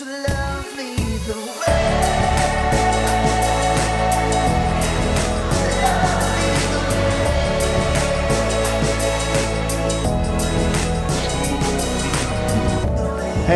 Hey 0.00 0.06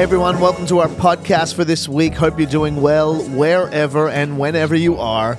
everyone, 0.02 0.38
welcome 0.38 0.66
to 0.66 0.80
our 0.80 0.88
podcast 0.88 1.54
for 1.54 1.64
this 1.64 1.88
week. 1.88 2.12
Hope 2.12 2.38
you're 2.38 2.46
doing 2.46 2.82
well 2.82 3.22
wherever 3.30 4.10
and 4.10 4.38
whenever 4.38 4.74
you 4.74 4.98
are. 4.98 5.38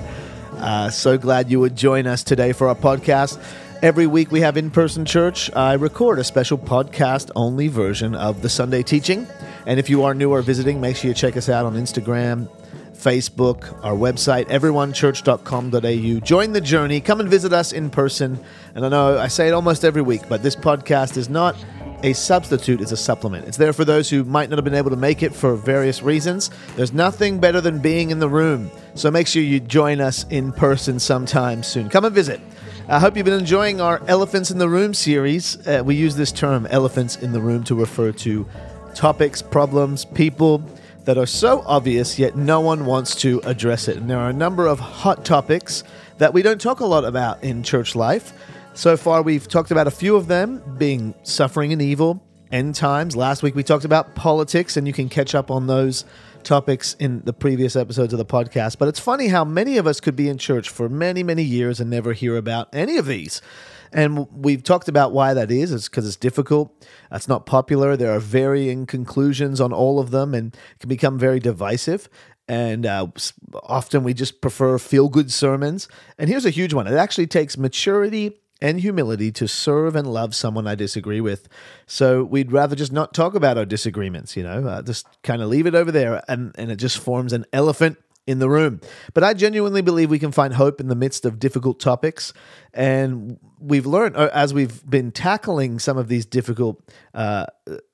Uh, 0.54 0.90
so 0.90 1.16
glad 1.16 1.52
you 1.52 1.60
would 1.60 1.76
join 1.76 2.08
us 2.08 2.24
today 2.24 2.50
for 2.50 2.66
our 2.66 2.74
podcast. 2.74 3.40
Every 3.80 4.08
week 4.08 4.32
we 4.32 4.40
have 4.40 4.56
in 4.56 4.72
person 4.72 5.04
church. 5.04 5.54
I 5.54 5.74
record 5.74 6.18
a 6.18 6.24
special 6.24 6.58
podcast 6.58 7.30
only 7.36 7.68
version 7.68 8.16
of 8.16 8.42
the 8.42 8.48
Sunday 8.48 8.82
teaching. 8.82 9.28
And 9.66 9.80
if 9.80 9.90
you 9.90 10.04
are 10.04 10.14
new 10.14 10.30
or 10.30 10.42
visiting, 10.42 10.80
make 10.80 10.96
sure 10.96 11.08
you 11.08 11.14
check 11.14 11.36
us 11.36 11.48
out 11.48 11.66
on 11.66 11.74
Instagram, 11.74 12.48
Facebook, 12.92 13.84
our 13.84 13.94
website, 13.94 14.46
everyonechurch.com.au. 14.46 16.20
Join 16.20 16.52
the 16.52 16.60
journey. 16.60 17.00
Come 17.00 17.20
and 17.20 17.28
visit 17.28 17.52
us 17.52 17.72
in 17.72 17.90
person. 17.90 18.42
And 18.74 18.86
I 18.86 18.88
know 18.88 19.18
I 19.18 19.28
say 19.28 19.48
it 19.48 19.52
almost 19.52 19.84
every 19.84 20.02
week, 20.02 20.22
but 20.28 20.42
this 20.42 20.56
podcast 20.56 21.16
is 21.16 21.28
not 21.28 21.56
a 22.02 22.12
substitute, 22.12 22.80
it's 22.80 22.92
a 22.92 22.96
supplement. 22.96 23.48
It's 23.48 23.56
there 23.56 23.72
for 23.72 23.84
those 23.84 24.08
who 24.10 24.22
might 24.22 24.50
not 24.50 24.58
have 24.58 24.64
been 24.64 24.74
able 24.74 24.90
to 24.90 24.96
make 24.96 25.22
it 25.22 25.34
for 25.34 25.56
various 25.56 26.02
reasons. 26.02 26.50
There's 26.76 26.92
nothing 26.92 27.40
better 27.40 27.60
than 27.60 27.80
being 27.80 28.10
in 28.10 28.18
the 28.18 28.28
room. 28.28 28.70
So 28.94 29.10
make 29.10 29.26
sure 29.26 29.42
you 29.42 29.60
join 29.60 30.00
us 30.00 30.24
in 30.28 30.52
person 30.52 31.00
sometime 31.00 31.62
soon. 31.62 31.88
Come 31.88 32.04
and 32.04 32.14
visit. 32.14 32.40
I 32.88 33.00
hope 33.00 33.16
you've 33.16 33.24
been 33.24 33.34
enjoying 33.34 33.80
our 33.80 34.00
Elephants 34.06 34.52
in 34.52 34.58
the 34.58 34.68
Room 34.68 34.94
series. 34.94 35.66
Uh, 35.66 35.82
we 35.84 35.96
use 35.96 36.14
this 36.14 36.30
term, 36.30 36.66
elephants 36.70 37.16
in 37.16 37.32
the 37.32 37.40
room, 37.40 37.64
to 37.64 37.74
refer 37.74 38.12
to 38.12 38.46
topics, 38.96 39.42
problems, 39.42 40.04
people 40.04 40.64
that 41.04 41.18
are 41.18 41.26
so 41.26 41.62
obvious, 41.66 42.18
yet 42.18 42.34
no 42.34 42.60
one 42.60 42.84
wants 42.84 43.14
to 43.16 43.40
address 43.44 43.86
it. 43.86 43.96
And 43.96 44.10
there 44.10 44.18
are 44.18 44.30
a 44.30 44.32
number 44.32 44.66
of 44.66 44.80
hot 44.80 45.24
topics 45.24 45.84
that 46.18 46.32
we 46.32 46.42
don't 46.42 46.60
talk 46.60 46.80
a 46.80 46.86
lot 46.86 47.04
about 47.04 47.44
in 47.44 47.62
church 47.62 47.94
life. 47.94 48.32
So 48.74 48.96
far, 48.96 49.22
we've 49.22 49.46
talked 49.46 49.70
about 49.70 49.86
a 49.86 49.90
few 49.90 50.16
of 50.16 50.26
them 50.26 50.62
being 50.78 51.14
suffering 51.22 51.72
and 51.72 51.80
evil, 51.80 52.22
end 52.50 52.74
times. 52.74 53.14
Last 53.14 53.42
week, 53.42 53.54
we 53.54 53.62
talked 53.62 53.84
about 53.84 54.14
politics, 54.14 54.76
and 54.76 54.86
you 54.86 54.92
can 54.92 55.08
catch 55.08 55.34
up 55.34 55.50
on 55.50 55.66
those 55.66 56.04
topics 56.42 56.94
in 56.98 57.20
the 57.24 57.32
previous 57.32 57.76
episodes 57.76 58.12
of 58.12 58.18
the 58.18 58.24
podcast. 58.24 58.78
But 58.78 58.88
it's 58.88 59.00
funny 59.00 59.28
how 59.28 59.44
many 59.44 59.76
of 59.78 59.86
us 59.86 60.00
could 60.00 60.16
be 60.16 60.28
in 60.28 60.38
church 60.38 60.68
for 60.68 60.88
many, 60.88 61.22
many 61.22 61.42
years 61.42 61.80
and 61.80 61.90
never 61.90 62.12
hear 62.14 62.36
about 62.36 62.68
any 62.74 62.96
of 62.96 63.06
these. 63.06 63.42
And 63.92 64.26
we've 64.32 64.62
talked 64.62 64.88
about 64.88 65.12
why 65.12 65.34
that 65.34 65.50
is. 65.50 65.72
It's 65.72 65.88
because 65.88 66.06
it's 66.06 66.16
difficult. 66.16 66.86
It's 67.10 67.28
not 67.28 67.46
popular. 67.46 67.96
There 67.96 68.12
are 68.12 68.20
varying 68.20 68.86
conclusions 68.86 69.60
on 69.60 69.72
all 69.72 69.98
of 69.98 70.10
them 70.10 70.34
and 70.34 70.56
can 70.80 70.88
become 70.88 71.18
very 71.18 71.40
divisive. 71.40 72.08
And 72.48 72.86
uh, 72.86 73.08
often 73.64 74.04
we 74.04 74.14
just 74.14 74.40
prefer 74.40 74.78
feel 74.78 75.08
good 75.08 75.32
sermons. 75.32 75.88
And 76.18 76.28
here's 76.30 76.46
a 76.46 76.50
huge 76.50 76.74
one 76.74 76.86
it 76.86 76.94
actually 76.94 77.26
takes 77.26 77.56
maturity 77.58 78.38
and 78.60 78.80
humility 78.80 79.30
to 79.30 79.46
serve 79.46 79.96
and 79.96 80.06
love 80.06 80.34
someone 80.34 80.66
I 80.66 80.74
disagree 80.74 81.20
with. 81.20 81.48
So 81.86 82.24
we'd 82.24 82.52
rather 82.52 82.74
just 82.74 82.92
not 82.92 83.12
talk 83.12 83.34
about 83.34 83.58
our 83.58 83.66
disagreements, 83.66 84.36
you 84.36 84.42
know, 84.42 84.66
uh, 84.66 84.82
just 84.82 85.06
kind 85.22 85.42
of 85.42 85.48
leave 85.48 85.66
it 85.66 85.74
over 85.74 85.92
there. 85.92 86.22
And, 86.28 86.54
and 86.56 86.70
it 86.70 86.76
just 86.76 86.98
forms 86.98 87.32
an 87.32 87.44
elephant 87.52 87.98
in 88.26 88.40
the 88.40 88.48
room. 88.48 88.80
But 89.14 89.22
I 89.22 89.34
genuinely 89.34 89.82
believe 89.82 90.10
we 90.10 90.18
can 90.18 90.32
find 90.32 90.54
hope 90.54 90.80
in 90.80 90.88
the 90.88 90.96
midst 90.96 91.24
of 91.24 91.38
difficult 91.38 91.78
topics. 91.78 92.32
And 92.74 93.38
we've 93.60 93.86
learned 93.86 94.16
uh, 94.16 94.30
as 94.32 94.52
we've 94.52 94.84
been 94.84 95.12
tackling 95.12 95.78
some 95.78 95.96
of 95.96 96.08
these 96.08 96.26
difficult 96.26 96.82
uh, 97.14 97.46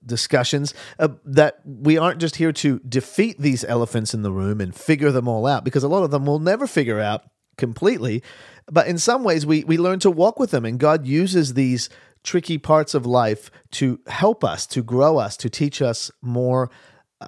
discussions 0.04 0.74
uh, 0.98 1.08
that 1.24 1.60
we 1.64 1.98
aren't 1.98 2.20
just 2.20 2.36
here 2.36 2.52
to 2.52 2.78
defeat 2.80 3.38
these 3.38 3.62
elephants 3.64 4.14
in 4.14 4.22
the 4.22 4.32
room 4.32 4.60
and 4.60 4.74
figure 4.74 5.12
them 5.12 5.28
all 5.28 5.46
out, 5.46 5.64
because 5.64 5.84
a 5.84 5.88
lot 5.88 6.02
of 6.02 6.10
them 6.10 6.24
we'll 6.24 6.38
never 6.38 6.66
figure 6.66 6.98
out 6.98 7.24
completely. 7.58 8.22
But 8.70 8.86
in 8.86 8.96
some 8.96 9.24
ways, 9.24 9.44
we, 9.44 9.64
we 9.64 9.76
learn 9.76 9.98
to 10.00 10.10
walk 10.10 10.38
with 10.38 10.50
them, 10.50 10.64
and 10.64 10.78
God 10.78 11.06
uses 11.06 11.54
these 11.54 11.90
tricky 12.24 12.56
parts 12.56 12.94
of 12.94 13.04
life 13.04 13.50
to 13.72 14.00
help 14.06 14.44
us, 14.44 14.66
to 14.68 14.82
grow 14.82 15.18
us, 15.18 15.36
to 15.36 15.50
teach 15.50 15.82
us 15.82 16.10
more 16.22 16.70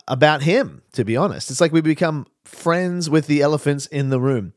about 0.09 0.43
him, 0.43 0.83
to 0.93 1.05
be 1.05 1.17
honest. 1.17 1.51
It's 1.51 1.61
like 1.61 1.73
we 1.73 1.81
become 1.81 2.27
friends 2.55 3.11
with 3.11 3.27
the 3.27 3.43
elephants 3.43 3.87
in 3.87 4.11
the 4.11 4.21
room. 4.21 4.53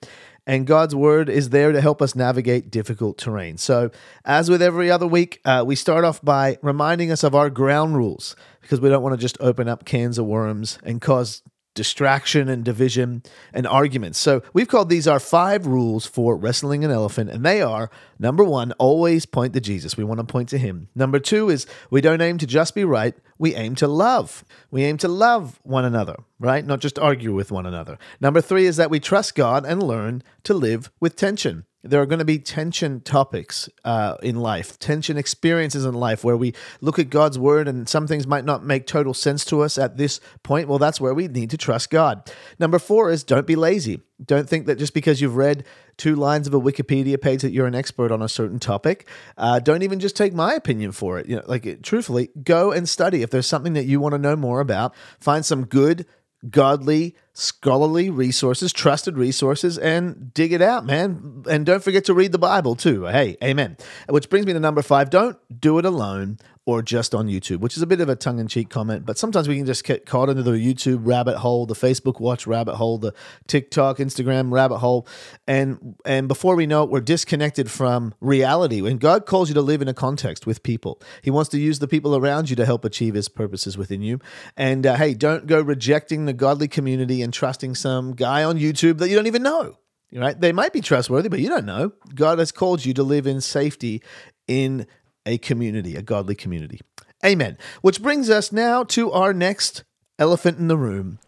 And 0.46 0.66
God's 0.66 0.96
word 0.96 1.28
is 1.28 1.50
there 1.50 1.74
to 1.74 1.82
help 1.82 2.02
us 2.02 2.16
navigate 2.16 2.72
difficult 2.72 3.18
terrain. 3.18 3.58
So, 3.58 3.92
as 4.24 4.50
with 4.50 4.62
every 4.62 4.90
other 4.90 5.06
week, 5.06 5.42
uh, 5.44 5.66
we 5.68 5.76
start 5.76 6.06
off 6.06 6.22
by 6.22 6.58
reminding 6.62 7.12
us 7.12 7.24
of 7.24 7.36
our 7.36 7.50
ground 7.50 7.98
rules 7.98 8.34
because 8.62 8.80
we 8.80 8.88
don't 8.88 9.04
want 9.04 9.14
to 9.14 9.22
just 9.22 9.38
open 9.42 9.68
up 9.68 9.84
cans 9.84 10.18
of 10.18 10.26
worms 10.26 10.80
and 10.84 11.02
cause 11.02 11.42
distraction 11.78 12.50
and 12.50 12.66
division 12.66 13.24
and 13.54 13.66
arguments. 13.66 14.20
So, 14.20 14.42
we've 14.52 14.68
called 14.68 14.90
these 14.90 15.08
our 15.08 15.20
five 15.20 15.66
rules 15.66 16.06
for 16.06 16.36
wrestling 16.36 16.84
an 16.84 16.92
elephant, 16.92 17.30
and 17.30 17.46
they 17.46 17.62
are 17.62 17.90
number 18.20 18.44
one, 18.44 18.74
always 18.74 19.26
point 19.26 19.54
to 19.54 19.62
Jesus. 19.62 19.96
We 19.96 20.04
want 20.04 20.20
to 20.20 20.26
point 20.26 20.50
to 20.50 20.58
him. 20.58 20.90
Number 20.96 21.20
two 21.20 21.50
is 21.50 21.68
we 21.90 22.02
don't 22.02 22.20
aim 22.20 22.40
to 22.40 22.48
just 22.48 22.76
be 22.76 22.84
right, 22.84 23.16
we 23.38 23.56
aim 23.56 23.76
to 23.76 23.88
love. 23.88 24.44
We 24.72 24.84
aim 24.84 24.98
to 24.98 25.08
love 25.08 25.60
one 25.64 25.86
another, 25.86 26.18
right? 26.40 26.66
Not 26.66 26.80
just 26.80 27.00
argue 27.00 27.34
with 27.34 27.52
one 27.52 27.66
another. 27.66 27.98
Number 28.20 28.42
three 28.42 28.66
is 28.66 28.78
that 28.78 28.90
we 28.90 29.00
trust 29.00 29.36
God 29.36 29.66
and 29.66 29.82
learn 29.82 30.24
to 30.44 30.54
live 30.54 30.92
with 31.00 31.16
tension. 31.16 31.66
There 31.84 32.02
are 32.02 32.06
going 32.06 32.20
to 32.20 32.26
be 32.26 32.40
tension 32.40 33.02
topics 33.02 33.70
uh, 33.86 34.16
in 34.24 34.36
life, 34.36 34.80
tension 34.80 35.16
experiences 35.16 35.86
in 35.86 35.94
life 35.94 36.24
where 36.24 36.36
we 36.36 36.54
look 36.82 36.98
at 36.98 37.10
God's 37.10 37.38
word 37.38 37.68
and 37.68 37.88
some 37.88 38.08
things 38.08 38.26
might 38.26 38.46
not 38.46 38.66
make 38.66 38.88
total 38.88 39.14
sense 39.14 39.46
to 39.46 39.62
us 39.62 39.78
at 39.78 39.96
this 39.96 40.20
point. 40.44 40.68
Well, 40.68 40.80
that's 40.80 41.00
where 41.00 41.14
we 41.14 41.28
need 41.28 41.52
to 41.52 41.58
trust 41.58 41.90
God. 41.90 42.32
Number 42.60 42.80
four 42.80 43.12
is 43.12 43.24
don't 43.24 43.46
be 43.46 43.56
lazy. 43.56 44.02
Don't 44.24 44.50
think 44.50 44.66
that 44.66 44.80
just 44.80 44.96
because 44.96 45.22
you've 45.22 45.36
read 45.36 45.66
two 45.98 46.16
lines 46.16 46.48
of 46.48 46.54
a 46.54 46.60
Wikipedia 46.60 47.22
page 47.22 47.44
that 47.44 47.52
you're 47.52 47.68
an 47.68 47.76
expert 47.76 48.12
on 48.12 48.22
a 48.22 48.30
certain 48.30 48.60
topic. 48.60 49.08
Uh, 49.38 49.60
don't 49.60 49.84
even 49.84 50.00
just 50.00 50.16
take 50.16 50.34
my 50.34 50.54
opinion 50.54 50.92
for 50.92 51.20
it. 51.20 51.28
You 51.28 51.38
know, 51.38 51.44
like 51.46 51.84
truthfully, 51.84 52.30
go 52.44 52.72
and 52.72 52.90
study. 52.90 53.22
If 53.22 53.30
there's 53.30 53.48
something 53.48 53.74
that 53.74 53.86
you 53.86 54.00
want 54.00 54.14
to 54.14 54.20
know 54.20 54.36
more 54.36 54.60
about, 54.60 54.96
find 55.20 55.46
some 55.46 55.66
good, 55.66 56.08
godly, 56.50 57.16
scholarly 57.38 58.10
resources, 58.10 58.74
trusted 58.74 59.16
resources, 59.16 59.78
and 59.78 60.34
dig 60.34 60.52
it 60.52 60.62
out, 60.62 60.86
man. 60.86 61.44
And 61.48 61.68
don't 61.68 61.84
forget 61.84 62.04
to 62.06 62.14
read 62.16 62.32
the 62.32 62.40
Bible 62.40 62.76
too. 62.76 63.06
Hey, 63.06 63.38
amen. 63.44 63.78
Which 64.10 64.28
brings 64.28 64.48
me 64.48 64.54
to 64.54 64.60
number 64.60 64.82
five. 64.82 65.12
Don't 65.12 65.38
do 65.62 65.78
it 65.78 65.86
alone 65.86 66.40
or 66.68 66.82
just 66.82 67.16
on 67.16 67.28
YouTube, 67.28 67.60
which 67.60 67.78
is 67.78 67.82
a 67.82 67.88
bit 67.88 68.02
of 68.02 68.10
a 68.10 68.16
tongue 68.16 68.40
in 68.40 68.48
cheek 68.48 68.70
comment, 68.70 69.06
but 69.06 69.18
sometimes 69.18 69.48
we 69.48 69.56
can 69.56 69.66
just 69.66 69.86
get 69.86 70.06
caught 70.06 70.28
into 70.28 70.44
the 70.44 70.52
YouTube 70.52 71.00
rabbit 71.04 71.38
hole, 71.38 71.66
the 71.66 71.74
Facebook 71.74 72.20
watch 72.20 72.46
rabbit 72.46 72.76
hole, 72.76 72.98
the 72.98 73.14
TikTok, 73.48 74.00
Instagram 74.00 74.52
rabbit 74.52 74.80
hole. 74.80 75.08
And 75.48 75.96
and 76.06 76.28
before 76.28 76.58
we 76.58 76.68
know 76.68 76.84
it, 76.84 76.90
we're 76.90 77.00
disconnected 77.00 77.72
from 77.72 78.14
reality. 78.20 78.82
When 78.82 78.98
God 78.98 79.26
calls 79.26 79.48
you 79.48 79.54
to 79.54 79.62
live 79.62 79.82
in 79.82 79.88
a 79.88 79.94
context 79.94 80.46
with 80.46 80.62
people, 80.62 81.02
He 81.22 81.32
wants 81.32 81.50
to 81.52 81.58
use 81.58 81.80
the 81.80 81.88
people 81.88 82.18
around 82.18 82.50
you 82.50 82.58
to 82.58 82.66
help 82.66 82.84
achieve 82.84 83.14
His 83.14 83.30
purposes 83.30 83.78
within 83.78 84.02
you. 84.02 84.20
And 84.58 84.86
uh, 84.86 84.98
hey, 84.98 85.14
don't 85.14 85.48
go 85.48 85.62
rejecting 85.62 86.26
the 86.26 86.34
godly 86.34 86.68
community 86.68 87.22
and 87.28 87.34
trusting 87.34 87.76
some 87.76 88.14
guy 88.14 88.46
on 88.46 88.58
YouTube 88.58 89.00
that 89.00 89.10
you 89.10 89.16
don't 89.18 89.28
even 89.28 89.44
know. 89.44 89.78
Right? 90.14 90.40
They 90.40 90.54
might 90.54 90.72
be 90.72 90.80
trustworthy, 90.80 91.28
but 91.28 91.42
you 91.42 91.50
don't 91.50 91.66
know. 91.66 91.92
God 92.16 92.40
has 92.40 92.54
called 92.54 92.86
you 92.86 92.94
to 92.94 93.04
live 93.04 93.28
in 93.28 93.42
safety 93.42 94.02
in 94.48 94.88
a 95.26 95.38
community, 95.38 95.98
a 95.98 96.02
godly 96.02 96.36
community. 96.36 96.80
Amen. 97.26 97.58
Which 97.82 98.02
brings 98.02 98.30
us 98.30 98.54
now 98.54 98.86
to 98.86 99.12
our 99.12 99.34
next 99.34 99.84
elephant 100.18 100.58
in 100.58 100.70
the 100.70 100.78
room, 100.78 101.20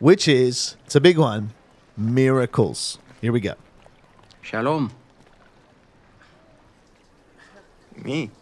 which 0.00 0.26
is, 0.26 0.74
it's 0.84 0.96
a 0.96 1.00
big 1.00 1.18
one, 1.18 1.50
miracles. 1.96 2.98
Here 3.20 3.30
we 3.30 3.38
go. 3.38 3.54
Shalom. 4.42 4.90
Me? 8.02 8.32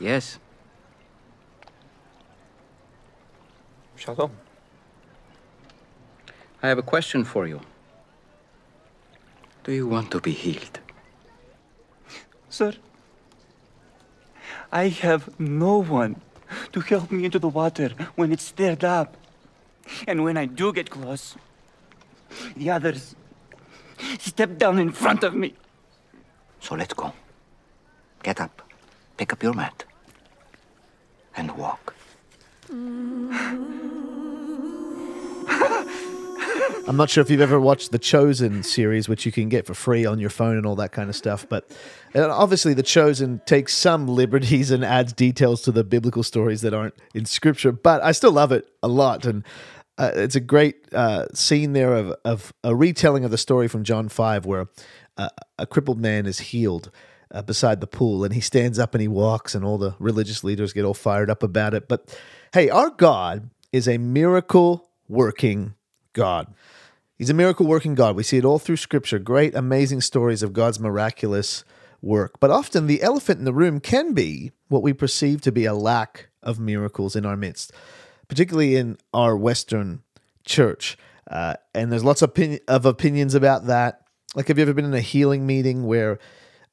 Yes. 0.00 0.40
Shalom. 3.94 4.32
I 6.62 6.68
have 6.68 6.78
a 6.78 6.82
question 6.82 7.24
for 7.24 7.46
you. 7.46 7.60
Do 9.64 9.72
you 9.72 9.86
want 9.86 10.10
to 10.10 10.20
be 10.20 10.32
healed? 10.32 10.80
Sir, 12.48 12.72
I 14.72 14.88
have 14.88 15.38
no 15.38 15.78
one 15.82 16.20
to 16.72 16.80
help 16.80 17.10
me 17.10 17.24
into 17.24 17.38
the 17.38 17.48
water 17.48 17.90
when 18.16 18.32
it's 18.32 18.44
stirred 18.44 18.82
up. 18.82 19.16
And 20.06 20.24
when 20.24 20.36
I 20.36 20.46
do 20.46 20.72
get 20.72 20.90
close, 20.90 21.36
the 22.56 22.70
others 22.70 23.14
step 24.18 24.58
down 24.58 24.78
in 24.78 24.90
front 24.90 25.22
of 25.22 25.34
me. 25.34 25.54
So 26.60 26.74
let's 26.74 26.94
go. 26.94 27.12
Get 28.22 28.40
up, 28.40 28.62
pick 29.16 29.32
up 29.32 29.42
your 29.42 29.54
mat, 29.54 29.84
and 31.36 31.56
walk. 31.56 31.94
I'm 36.86 36.96
not 36.96 37.10
sure 37.10 37.20
if 37.20 37.30
you've 37.30 37.40
ever 37.40 37.60
watched 37.60 37.92
the 37.92 37.98
Chosen 37.98 38.62
series, 38.62 39.08
which 39.08 39.26
you 39.26 39.32
can 39.32 39.48
get 39.48 39.66
for 39.66 39.74
free 39.74 40.06
on 40.06 40.18
your 40.18 40.30
phone 40.30 40.56
and 40.56 40.64
all 40.64 40.76
that 40.76 40.92
kind 40.92 41.10
of 41.10 41.16
stuff. 41.16 41.46
But 41.48 41.70
obviously, 42.14 42.74
the 42.74 42.82
Chosen 42.82 43.40
takes 43.44 43.74
some 43.74 44.06
liberties 44.06 44.70
and 44.70 44.84
adds 44.84 45.12
details 45.12 45.62
to 45.62 45.72
the 45.72 45.84
biblical 45.84 46.22
stories 46.22 46.62
that 46.62 46.72
aren't 46.72 46.94
in 47.14 47.26
Scripture. 47.26 47.72
But 47.72 48.02
I 48.02 48.12
still 48.12 48.32
love 48.32 48.52
it 48.52 48.66
a 48.82 48.88
lot, 48.88 49.26
and 49.26 49.44
uh, 49.98 50.12
it's 50.14 50.36
a 50.36 50.40
great 50.40 50.76
uh, 50.92 51.26
scene 51.34 51.74
there 51.74 51.94
of, 51.94 52.14
of 52.24 52.52
a 52.64 52.74
retelling 52.74 53.24
of 53.24 53.30
the 53.30 53.38
story 53.38 53.68
from 53.68 53.84
John 53.84 54.08
five, 54.08 54.46
where 54.46 54.68
uh, 55.18 55.28
a 55.58 55.66
crippled 55.66 56.00
man 56.00 56.26
is 56.26 56.38
healed. 56.38 56.90
Uh, 57.30 57.42
beside 57.42 57.82
the 57.82 57.86
pool, 57.86 58.24
and 58.24 58.32
he 58.32 58.40
stands 58.40 58.78
up 58.78 58.94
and 58.94 59.02
he 59.02 59.06
walks, 59.06 59.54
and 59.54 59.62
all 59.62 59.76
the 59.76 59.94
religious 59.98 60.42
leaders 60.42 60.72
get 60.72 60.86
all 60.86 60.94
fired 60.94 61.28
up 61.28 61.42
about 61.42 61.74
it. 61.74 61.86
But 61.86 62.18
hey, 62.54 62.70
our 62.70 62.88
God 62.88 63.50
is 63.70 63.86
a 63.86 63.98
miracle 63.98 64.88
working 65.08 65.74
God. 66.12 66.52
He's 67.16 67.30
a 67.30 67.34
miracle 67.34 67.66
working 67.66 67.94
God. 67.94 68.14
We 68.14 68.22
see 68.22 68.38
it 68.38 68.44
all 68.44 68.58
through 68.58 68.76
Scripture. 68.76 69.18
Great, 69.18 69.54
amazing 69.54 70.00
stories 70.00 70.42
of 70.42 70.52
God's 70.52 70.78
miraculous 70.78 71.64
work. 72.00 72.38
But 72.38 72.50
often 72.50 72.86
the 72.86 73.02
elephant 73.02 73.40
in 73.40 73.44
the 73.44 73.52
room 73.52 73.80
can 73.80 74.14
be 74.14 74.52
what 74.68 74.82
we 74.82 74.92
perceive 74.92 75.40
to 75.42 75.52
be 75.52 75.64
a 75.64 75.74
lack 75.74 76.28
of 76.42 76.60
miracles 76.60 77.16
in 77.16 77.26
our 77.26 77.36
midst, 77.36 77.72
particularly 78.28 78.76
in 78.76 78.98
our 79.12 79.36
Western 79.36 80.02
church. 80.44 80.96
Uh, 81.28 81.54
and 81.74 81.90
there's 81.90 82.04
lots 82.04 82.22
of, 82.22 82.32
of 82.68 82.86
opinions 82.86 83.34
about 83.34 83.66
that. 83.66 84.02
Like, 84.34 84.48
have 84.48 84.58
you 84.58 84.62
ever 84.62 84.74
been 84.74 84.84
in 84.84 84.94
a 84.94 85.00
healing 85.00 85.46
meeting 85.46 85.86
where 85.86 86.18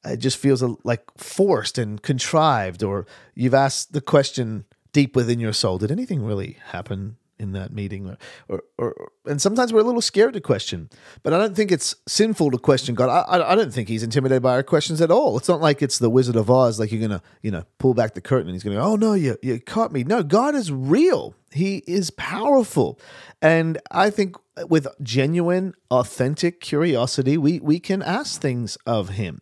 it 0.04 0.18
just 0.18 0.36
feels 0.36 0.62
uh, 0.62 0.74
like 0.84 1.02
forced 1.16 1.78
and 1.78 2.00
contrived, 2.00 2.82
or 2.82 3.06
you've 3.34 3.54
asked 3.54 3.92
the 3.92 4.00
question 4.00 4.64
deep 4.92 5.16
within 5.16 5.40
your 5.40 5.52
soul, 5.52 5.78
did 5.78 5.90
anything 5.90 6.24
really 6.24 6.58
happen 6.68 7.16
in 7.38 7.52
that 7.52 7.72
meeting 7.72 8.08
or, 8.08 8.16
or, 8.48 8.62
or, 8.78 9.12
and 9.26 9.40
sometimes 9.40 9.72
we're 9.72 9.80
a 9.80 9.84
little 9.84 10.00
scared 10.00 10.32
to 10.32 10.40
question 10.40 10.88
but 11.22 11.32
i 11.32 11.38
don't 11.38 11.54
think 11.54 11.70
it's 11.70 11.94
sinful 12.06 12.50
to 12.50 12.58
question 12.58 12.94
god. 12.94 13.08
I, 13.08 13.52
I, 13.52 13.54
don't 13.54 13.72
think 13.72 13.88
he's 13.88 14.02
intimidated 14.02 14.42
by 14.42 14.52
our 14.52 14.62
questions 14.62 15.00
at 15.00 15.10
all. 15.10 15.36
It's 15.36 15.48
not 15.48 15.60
like 15.60 15.82
it's 15.82 15.98
the 15.98 16.10
wizard 16.10 16.36
of 16.36 16.50
oz 16.50 16.80
like 16.80 16.92
you're 16.92 17.00
gonna 17.00 17.22
you 17.42 17.50
know 17.50 17.64
pull 17.78 17.94
back 17.94 18.14
the 18.14 18.20
curtain 18.20 18.48
and 18.48 18.54
he's 18.54 18.62
gonna 18.62 18.76
go 18.76 18.82
oh 18.82 18.96
no 18.96 19.14
you, 19.14 19.36
you 19.42 19.60
caught 19.60 19.92
me. 19.92 20.04
No 20.04 20.22
god 20.22 20.54
is 20.54 20.72
real. 20.72 21.34
He 21.50 21.82
is 21.86 22.10
powerful. 22.10 22.98
And 23.42 23.78
i 23.90 24.10
think 24.10 24.36
with 24.68 24.86
genuine 25.02 25.74
authentic 25.90 26.60
curiosity 26.60 27.36
we 27.36 27.60
we 27.60 27.78
can 27.78 28.02
ask 28.02 28.40
things 28.40 28.76
of 28.86 29.10
him. 29.10 29.40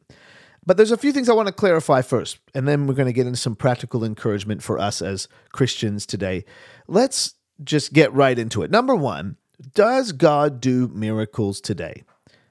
But 0.66 0.76
there's 0.76 0.92
a 0.92 0.96
few 0.96 1.12
things 1.12 1.28
I 1.28 1.34
want 1.34 1.48
to 1.48 1.52
clarify 1.52 2.00
first, 2.00 2.38
and 2.54 2.66
then 2.66 2.86
we're 2.86 2.94
going 2.94 3.06
to 3.06 3.12
get 3.12 3.26
into 3.26 3.38
some 3.38 3.54
practical 3.54 4.02
encouragement 4.02 4.62
for 4.62 4.78
us 4.78 5.02
as 5.02 5.28
Christians 5.52 6.06
today. 6.06 6.44
Let's 6.88 7.34
just 7.62 7.92
get 7.92 8.12
right 8.12 8.38
into 8.38 8.62
it. 8.62 8.70
Number 8.70 8.94
one, 8.94 9.36
does 9.74 10.12
God 10.12 10.60
do 10.60 10.88
miracles 10.88 11.60
today? 11.60 12.02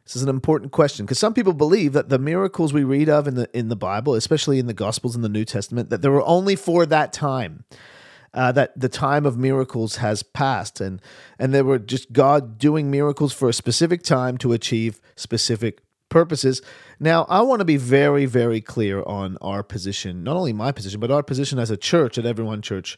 This 0.06 0.18
is 0.18 0.24
an 0.24 0.30
important 0.30 0.72
question 0.72 1.06
because 1.06 1.20
some 1.20 1.34
people 1.34 1.54
believe 1.54 1.94
that 1.94 2.10
the 2.10 2.20
miracles 2.20 2.74
we 2.74 2.84
read 2.84 3.10
of 3.10 3.28
in 3.28 3.36
the 3.36 3.50
in 3.58 3.70
the 3.70 3.76
Bible, 3.76 4.16
especially 4.16 4.60
in 4.60 4.68
the 4.68 4.74
Gospels 4.74 5.16
in 5.16 5.22
the 5.22 5.30
New 5.30 5.46
Testament, 5.46 5.90
that 5.90 6.02
they 6.02 6.10
were 6.10 6.26
only 6.26 6.56
for 6.56 6.86
that 6.86 7.14
time. 7.14 7.64
Uh, 8.36 8.52
that 8.52 8.78
the 8.80 8.90
time 8.90 9.28
of 9.28 9.38
miracles 9.38 9.98
has 9.98 10.24
passed, 10.24 10.82
and 10.82 11.00
and 11.38 11.54
they 11.54 11.62
were 11.62 11.78
just 11.78 12.12
God 12.12 12.58
doing 12.58 12.90
miracles 12.90 13.32
for 13.32 13.48
a 13.48 13.54
specific 13.54 14.02
time 14.02 14.40
to 14.40 14.54
achieve 14.54 15.00
specific 15.16 15.84
purposes. 16.10 16.62
Now, 17.00 17.26
I 17.30 17.42
want 17.42 17.60
to 17.60 17.66
be 17.66 17.78
very, 17.78 18.26
very 18.26 18.60
clear 18.60 19.04
on 19.04 19.38
our 19.42 19.62
position, 19.62 20.24
not 20.24 20.36
only 20.36 20.54
my 20.54 20.72
position, 20.72 21.00
but 21.00 21.12
our 21.12 21.24
position 21.24 21.60
as 21.60 21.70
a 21.70 21.78
church 21.78 22.18
at 22.18 22.26
Everyone 22.26 22.62
Church. 22.62 22.98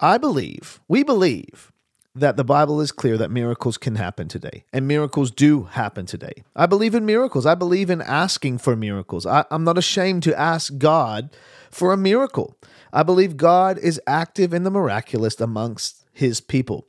I 0.00 0.18
believe, 0.18 0.80
we 0.86 1.02
believe, 1.02 1.72
that 2.14 2.36
the 2.36 2.44
Bible 2.44 2.80
is 2.80 2.92
clear 2.92 3.16
that 3.16 3.30
miracles 3.30 3.78
can 3.78 3.96
happen 3.96 4.28
today, 4.28 4.64
and 4.72 4.86
miracles 4.86 5.30
do 5.30 5.64
happen 5.64 6.06
today. 6.06 6.44
I 6.54 6.66
believe 6.66 6.94
in 6.94 7.06
miracles. 7.06 7.46
I 7.46 7.54
believe 7.54 7.90
in 7.90 8.00
asking 8.02 8.58
for 8.58 8.76
miracles. 8.76 9.26
I, 9.26 9.44
am 9.50 9.64
not 9.64 9.78
ashamed 9.78 10.22
to 10.24 10.38
ask 10.38 10.78
God 10.78 11.30
for 11.70 11.92
a 11.92 11.96
miracle. 11.96 12.56
I 12.92 13.02
believe 13.02 13.36
God 13.36 13.78
is 13.78 14.00
active 14.06 14.54
in 14.54 14.64
the 14.64 14.70
miraculous 14.70 15.40
amongst 15.40 16.04
his 16.12 16.40
people. 16.40 16.86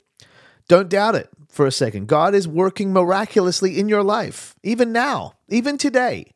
Don't 0.68 0.88
doubt 0.88 1.16
it 1.16 1.28
for 1.48 1.66
a 1.66 1.72
second. 1.72 2.06
God 2.06 2.34
is 2.34 2.46
working 2.46 2.92
miraculously 2.92 3.78
in 3.78 3.88
your 3.88 4.04
life, 4.04 4.54
even 4.62 4.92
now, 4.92 5.34
even 5.48 5.76
today. 5.76 6.32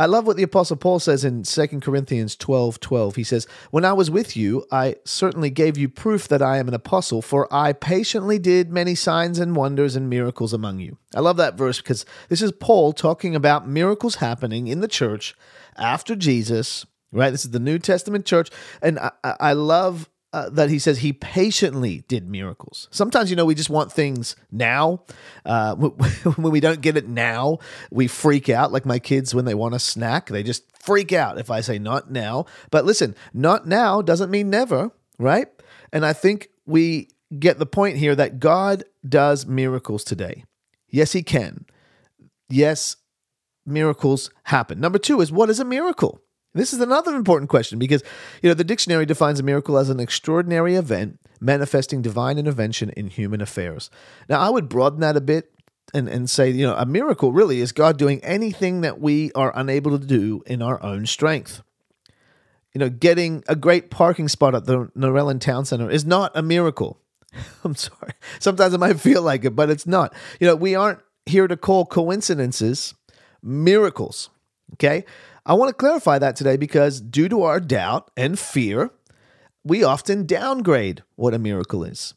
I 0.00 0.06
love 0.06 0.26
what 0.26 0.38
the 0.38 0.42
Apostle 0.42 0.78
Paul 0.78 0.98
says 0.98 1.26
in 1.26 1.42
2 1.42 1.66
Corinthians 1.80 2.34
12 2.34 2.80
12. 2.80 3.16
He 3.16 3.22
says, 3.22 3.46
When 3.70 3.84
I 3.84 3.92
was 3.92 4.10
with 4.10 4.34
you, 4.34 4.64
I 4.72 4.96
certainly 5.04 5.50
gave 5.50 5.76
you 5.76 5.90
proof 5.90 6.26
that 6.28 6.40
I 6.40 6.56
am 6.56 6.68
an 6.68 6.74
apostle, 6.74 7.20
for 7.20 7.46
I 7.52 7.74
patiently 7.74 8.38
did 8.38 8.72
many 8.72 8.94
signs 8.94 9.38
and 9.38 9.54
wonders 9.54 9.96
and 9.96 10.08
miracles 10.08 10.54
among 10.54 10.78
you. 10.78 10.96
I 11.14 11.20
love 11.20 11.36
that 11.36 11.58
verse 11.58 11.82
because 11.82 12.06
this 12.30 12.40
is 12.40 12.50
Paul 12.50 12.94
talking 12.94 13.36
about 13.36 13.68
miracles 13.68 14.14
happening 14.14 14.68
in 14.68 14.80
the 14.80 14.88
church 14.88 15.36
after 15.76 16.16
Jesus, 16.16 16.86
right? 17.12 17.28
This 17.28 17.44
is 17.44 17.50
the 17.50 17.60
New 17.60 17.78
Testament 17.78 18.24
church. 18.24 18.48
And 18.80 18.98
I, 18.98 19.10
I 19.22 19.52
love 19.52 20.08
uh, 20.32 20.48
that 20.50 20.70
he 20.70 20.78
says 20.78 20.98
he 20.98 21.12
patiently 21.12 22.04
did 22.06 22.28
miracles. 22.28 22.88
Sometimes, 22.90 23.30
you 23.30 23.36
know, 23.36 23.44
we 23.44 23.54
just 23.54 23.70
want 23.70 23.92
things 23.92 24.36
now. 24.50 25.02
Uh, 25.44 25.74
when 25.76 26.52
we 26.52 26.60
don't 26.60 26.80
get 26.80 26.96
it 26.96 27.08
now, 27.08 27.58
we 27.90 28.06
freak 28.06 28.48
out. 28.48 28.72
Like 28.72 28.86
my 28.86 28.98
kids, 28.98 29.34
when 29.34 29.44
they 29.44 29.54
want 29.54 29.74
a 29.74 29.80
snack, 29.80 30.28
they 30.28 30.42
just 30.42 30.64
freak 30.78 31.12
out 31.12 31.38
if 31.38 31.50
I 31.50 31.60
say 31.60 31.78
not 31.78 32.10
now. 32.10 32.46
But 32.70 32.84
listen, 32.84 33.14
not 33.34 33.66
now 33.66 34.02
doesn't 34.02 34.30
mean 34.30 34.50
never, 34.50 34.92
right? 35.18 35.48
And 35.92 36.06
I 36.06 36.12
think 36.12 36.48
we 36.64 37.08
get 37.38 37.58
the 37.58 37.66
point 37.66 37.96
here 37.96 38.14
that 38.14 38.38
God 38.38 38.84
does 39.08 39.46
miracles 39.46 40.04
today. 40.04 40.44
Yes, 40.88 41.12
he 41.12 41.22
can. 41.22 41.66
Yes, 42.48 42.96
miracles 43.66 44.30
happen. 44.44 44.80
Number 44.80 44.98
two 44.98 45.20
is 45.20 45.32
what 45.32 45.50
is 45.50 45.60
a 45.60 45.64
miracle? 45.64 46.20
This 46.52 46.72
is 46.72 46.80
another 46.80 47.14
important 47.14 47.48
question 47.48 47.78
because 47.78 48.02
you 48.42 48.50
know 48.50 48.54
the 48.54 48.64
dictionary 48.64 49.06
defines 49.06 49.38
a 49.38 49.44
miracle 49.44 49.78
as 49.78 49.88
an 49.88 50.00
extraordinary 50.00 50.74
event 50.74 51.20
manifesting 51.40 52.02
divine 52.02 52.38
intervention 52.38 52.90
in 52.90 53.08
human 53.08 53.40
affairs. 53.40 53.90
Now 54.28 54.40
I 54.40 54.50
would 54.50 54.68
broaden 54.68 55.00
that 55.00 55.16
a 55.16 55.20
bit 55.20 55.52
and, 55.94 56.08
and 56.08 56.28
say, 56.28 56.50
you 56.50 56.66
know, 56.66 56.74
a 56.74 56.86
miracle 56.86 57.32
really 57.32 57.60
is 57.60 57.72
God 57.72 57.98
doing 57.98 58.22
anything 58.22 58.82
that 58.82 59.00
we 59.00 59.32
are 59.32 59.52
unable 59.54 59.98
to 59.98 60.04
do 60.04 60.42
in 60.46 60.62
our 60.62 60.82
own 60.82 61.06
strength. 61.06 61.62
You 62.74 62.78
know, 62.78 62.88
getting 62.88 63.42
a 63.48 63.56
great 63.56 63.90
parking 63.90 64.28
spot 64.28 64.54
at 64.54 64.66
the 64.66 64.86
Narellan 64.96 65.40
Town 65.40 65.64
Center 65.64 65.90
is 65.90 66.04
not 66.04 66.30
a 66.36 66.42
miracle. 66.42 67.00
I'm 67.64 67.74
sorry. 67.74 68.12
Sometimes 68.38 68.74
it 68.74 68.78
might 68.78 69.00
feel 69.00 69.22
like 69.22 69.44
it, 69.44 69.56
but 69.56 69.70
it's 69.70 69.86
not. 69.86 70.14
You 70.38 70.46
know, 70.46 70.56
we 70.56 70.74
aren't 70.74 71.00
here 71.26 71.48
to 71.48 71.56
call 71.56 71.86
coincidences 71.86 72.94
miracles. 73.42 74.30
Okay. 74.74 75.04
I 75.50 75.54
want 75.54 75.68
to 75.70 75.74
clarify 75.74 76.20
that 76.20 76.36
today 76.36 76.56
because 76.56 77.00
due 77.00 77.28
to 77.28 77.42
our 77.42 77.58
doubt 77.58 78.12
and 78.16 78.38
fear, 78.38 78.92
we 79.64 79.82
often 79.82 80.24
downgrade 80.24 81.02
what 81.16 81.34
a 81.34 81.40
miracle 81.40 81.82
is. 81.82 82.14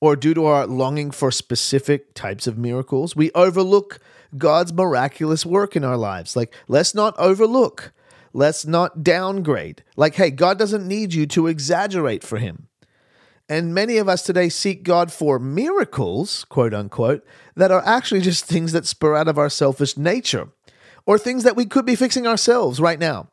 Or 0.00 0.14
due 0.14 0.34
to 0.34 0.44
our 0.44 0.68
longing 0.68 1.10
for 1.10 1.32
specific 1.32 2.14
types 2.14 2.46
of 2.46 2.56
miracles, 2.56 3.16
we 3.16 3.32
overlook 3.32 3.98
God's 4.38 4.72
miraculous 4.72 5.44
work 5.44 5.74
in 5.74 5.82
our 5.82 5.96
lives. 5.96 6.36
Like, 6.36 6.54
let's 6.68 6.94
not 6.94 7.18
overlook, 7.18 7.92
let's 8.32 8.64
not 8.64 9.02
downgrade. 9.02 9.82
Like, 9.96 10.14
hey, 10.14 10.30
God 10.30 10.56
doesn't 10.56 10.86
need 10.86 11.12
you 11.12 11.26
to 11.26 11.48
exaggerate 11.48 12.22
for 12.22 12.38
Him. 12.38 12.68
And 13.48 13.74
many 13.74 13.96
of 13.96 14.08
us 14.08 14.22
today 14.22 14.48
seek 14.48 14.84
God 14.84 15.10
for 15.10 15.40
miracles, 15.40 16.44
quote 16.44 16.72
unquote, 16.72 17.26
that 17.56 17.72
are 17.72 17.84
actually 17.84 18.20
just 18.20 18.44
things 18.44 18.70
that 18.70 18.86
spur 18.86 19.16
out 19.16 19.26
of 19.26 19.38
our 19.38 19.50
selfish 19.50 19.96
nature 19.96 20.50
or 21.06 21.18
things 21.18 21.44
that 21.44 21.56
we 21.56 21.64
could 21.64 21.86
be 21.86 21.94
fixing 21.94 22.26
ourselves 22.26 22.80
right 22.80 22.98
now. 22.98 23.28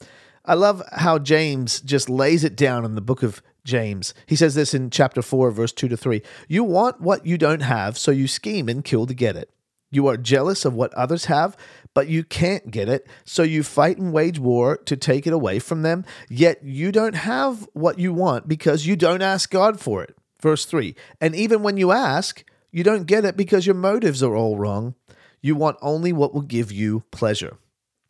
I 0.46 0.54
love 0.54 0.84
how 0.92 1.20
James 1.20 1.82
just 1.82 2.10
lays 2.10 2.44
it 2.44 2.56
down 2.56 2.86
in 2.86 2.96
the 2.96 3.02
book 3.02 3.24
of 3.24 3.42
James. 3.64 4.14
He 4.26 4.36
says 4.36 4.56
this 4.56 4.74
in 4.74 4.90
chapter 4.90 5.22
4, 5.22 5.52
verse 5.52 5.72
2 5.72 5.88
to 5.88 5.98
3. 5.98 6.22
You 6.48 6.64
want 6.64 7.02
what 7.02 7.26
you 7.26 7.38
don't 7.38 7.62
have, 7.62 7.98
so 7.98 8.12
you 8.12 8.28
scheme 8.28 8.68
and 8.68 8.84
kill 8.84 9.06
to 9.06 9.14
get 9.14 9.36
it. 9.36 9.50
You 9.90 10.08
are 10.08 10.18
jealous 10.18 10.66
of 10.66 10.74
what 10.74 10.94
others 10.96 11.26
have, 11.26 11.56
but 11.94 12.08
you 12.08 12.24
can't 12.24 12.72
get 12.72 12.90
it, 12.90 13.08
so 13.24 13.44
you 13.44 13.64
fight 13.64 13.98
and 13.98 14.12
wage 14.12 14.40
war 14.40 14.76
to 14.78 14.98
take 14.98 15.28
it 15.28 15.34
away 15.34 15.60
from 15.60 15.84
them. 15.84 16.04
Yet 16.30 16.64
you 16.64 16.92
don't 16.92 17.16
have 17.16 17.68
what 17.74 18.00
you 18.00 18.12
want 18.12 18.48
because 18.48 18.88
you 18.88 18.96
don't 18.96 19.22
ask 19.22 19.52
God 19.52 19.80
for 19.80 20.04
it. 20.04 20.18
Verse 20.42 20.66
3 20.66 20.96
And 21.22 21.36
even 21.36 21.64
when 21.64 21.78
you 21.78 21.92
ask, 21.92 22.44
you 22.72 22.84
don't 22.84 23.06
get 23.06 23.24
it 23.24 23.38
because 23.38 23.68
your 23.68 23.76
motives 23.76 24.24
are 24.24 24.36
all 24.36 24.58
wrong. 24.58 24.96
You 25.44 25.56
want 25.56 25.78
only 25.84 26.12
what 26.12 26.34
will 26.34 26.42
give 26.42 26.72
you 26.72 27.04
pleasure 27.12 27.60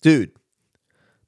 dude, 0.04 0.32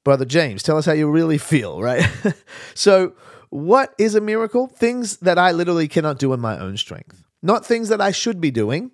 brother 0.04 0.24
James, 0.24 0.62
tell 0.62 0.76
us 0.76 0.86
how 0.86 0.92
you 0.92 1.10
really 1.10 1.38
feel, 1.38 1.82
right? 1.82 2.08
so, 2.74 3.14
what 3.48 3.94
is 3.98 4.14
a 4.14 4.20
miracle? 4.20 4.68
Things 4.68 5.16
that 5.18 5.38
I 5.38 5.50
literally 5.50 5.88
cannot 5.88 6.18
do 6.18 6.32
in 6.32 6.40
my 6.40 6.58
own 6.58 6.76
strength, 6.76 7.24
not 7.42 7.66
things 7.66 7.88
that 7.88 8.00
I 8.00 8.12
should 8.12 8.40
be 8.40 8.52
doing 8.52 8.92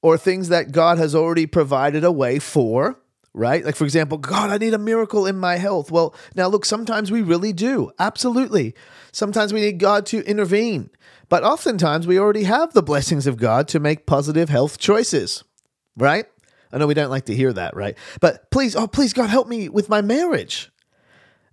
or 0.00 0.16
things 0.16 0.48
that 0.48 0.72
God 0.72 0.96
has 0.98 1.14
already 1.14 1.46
provided 1.46 2.04
a 2.04 2.12
way 2.12 2.38
for, 2.38 3.00
right? 3.32 3.64
Like, 3.64 3.74
for 3.74 3.84
example, 3.84 4.18
God, 4.18 4.50
I 4.50 4.58
need 4.58 4.74
a 4.74 4.78
miracle 4.78 5.26
in 5.26 5.38
my 5.38 5.56
health. 5.56 5.90
Well, 5.90 6.14
now 6.34 6.46
look, 6.46 6.64
sometimes 6.64 7.10
we 7.10 7.22
really 7.22 7.54
do. 7.54 7.90
Absolutely. 7.98 8.74
Sometimes 9.12 9.52
we 9.52 9.62
need 9.62 9.78
God 9.78 10.04
to 10.06 10.22
intervene, 10.24 10.90
but 11.28 11.42
oftentimes 11.42 12.06
we 12.06 12.18
already 12.18 12.44
have 12.44 12.74
the 12.74 12.82
blessings 12.82 13.26
of 13.26 13.38
God 13.38 13.66
to 13.68 13.80
make 13.80 14.06
positive 14.06 14.50
health 14.50 14.78
choices 14.78 15.42
right? 15.96 16.26
I 16.72 16.78
know 16.78 16.86
we 16.86 16.94
don't 16.94 17.10
like 17.10 17.26
to 17.26 17.36
hear 17.36 17.52
that, 17.52 17.76
right? 17.76 17.96
But 18.20 18.50
please, 18.50 18.74
oh, 18.74 18.86
please, 18.86 19.12
God, 19.12 19.30
help 19.30 19.46
me 19.46 19.68
with 19.68 19.88
my 19.88 20.00
marriage. 20.00 20.70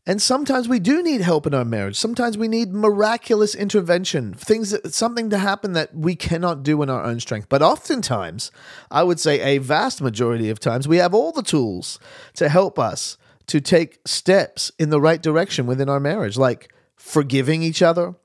And 0.08 0.20
sometimes 0.20 0.68
we 0.68 0.80
do 0.80 1.04
need 1.04 1.22
help 1.22 1.46
in 1.46 1.54
our 1.54 1.64
marriage. 1.64 1.96
Sometimes 1.96 2.36
we 2.36 2.48
need 2.48 2.74
miraculous 2.74 3.54
intervention, 3.54 4.34
things 4.34 4.72
that, 4.72 4.94
something 4.96 5.30
to 5.30 5.38
happen 5.38 5.74
that 5.74 5.96
we 5.96 6.16
cannot 6.16 6.64
do 6.64 6.82
in 6.82 6.90
our 6.90 7.04
own 7.04 7.20
strength. 7.20 7.50
But 7.50 7.62
oftentimes, 7.62 8.52
I 8.90 9.04
would 9.04 9.20
say 9.20 9.40
a 9.42 9.60
vast 9.60 10.02
majority 10.02 10.50
of 10.50 10.60
times, 10.60 10.88
we 10.88 10.98
have 10.98 11.14
all 11.14 11.32
the 11.32 11.44
tools 11.44 12.00
to 12.34 12.50
help 12.50 12.80
us 12.80 13.18
to 13.46 13.62
take 13.62 14.00
steps 14.06 14.72
in 14.80 14.90
the 14.90 15.02
right 15.02 15.22
direction 15.22 15.68
within 15.68 15.88
our 15.88 16.00
marriage, 16.00 16.36
like 16.36 16.74
forgiving 16.96 17.62
each 17.62 17.84
other 17.84 18.16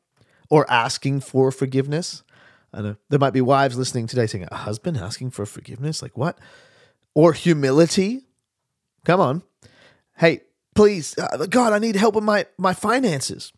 or 0.48 0.70
asking 0.70 1.20
for 1.20 1.50
forgiveness. 1.50 2.22
I 2.72 2.82
know 2.82 2.96
there 3.08 3.18
might 3.18 3.32
be 3.32 3.40
wives 3.40 3.76
listening 3.76 4.06
today 4.06 4.26
saying, 4.26 4.46
"A 4.50 4.56
husband 4.56 4.96
asking 4.96 5.30
for 5.30 5.46
forgiveness? 5.46 6.02
Like 6.02 6.16
what?" 6.16 6.38
Or 7.14 7.32
humility. 7.32 8.26
Come 9.04 9.20
on. 9.20 9.42
Hey, 10.18 10.42
please, 10.74 11.16
uh, 11.18 11.46
God, 11.46 11.72
I 11.72 11.78
need 11.78 11.96
help 11.96 12.14
with 12.14 12.24
my 12.24 12.46
my 12.58 12.74
finances. 12.74 13.52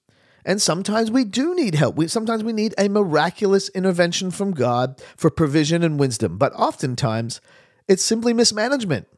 And 0.44 0.62
sometimes 0.62 1.10
we 1.10 1.24
do 1.24 1.54
need 1.54 1.74
help. 1.74 1.96
We 1.96 2.08
sometimes 2.08 2.42
we 2.42 2.52
need 2.52 2.74
a 2.78 2.88
miraculous 2.88 3.68
intervention 3.70 4.30
from 4.30 4.52
God 4.52 5.02
for 5.16 5.30
provision 5.30 5.82
and 5.82 5.98
wisdom. 5.98 6.38
But 6.38 6.54
oftentimes, 6.54 7.40
it's 7.86 8.02
simply 8.02 8.32
mismanagement 8.32 9.08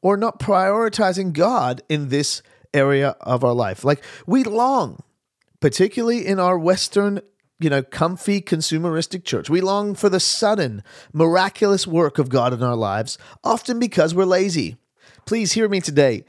or 0.00 0.16
not 0.16 0.38
prioritizing 0.38 1.32
God 1.32 1.82
in 1.88 2.08
this 2.08 2.42
area 2.72 3.16
of 3.20 3.44
our 3.44 3.52
life. 3.52 3.84
Like 3.84 4.02
we 4.26 4.44
long, 4.44 5.02
particularly 5.60 6.26
in 6.26 6.38
our 6.38 6.58
Western, 6.58 7.20
you 7.60 7.70
know, 7.70 7.82
comfy 7.82 8.40
consumeristic 8.40 9.24
church, 9.24 9.48
we 9.48 9.60
long 9.60 9.94
for 9.94 10.08
the 10.08 10.20
sudden, 10.20 10.82
miraculous 11.12 11.86
work 11.86 12.18
of 12.18 12.28
God 12.28 12.52
in 12.52 12.62
our 12.62 12.76
lives, 12.76 13.16
often 13.42 13.78
because 13.78 14.14
we're 14.14 14.24
lazy. 14.24 14.76
Please 15.24 15.52
hear 15.52 15.68
me 15.68 15.80
today. 15.80 16.24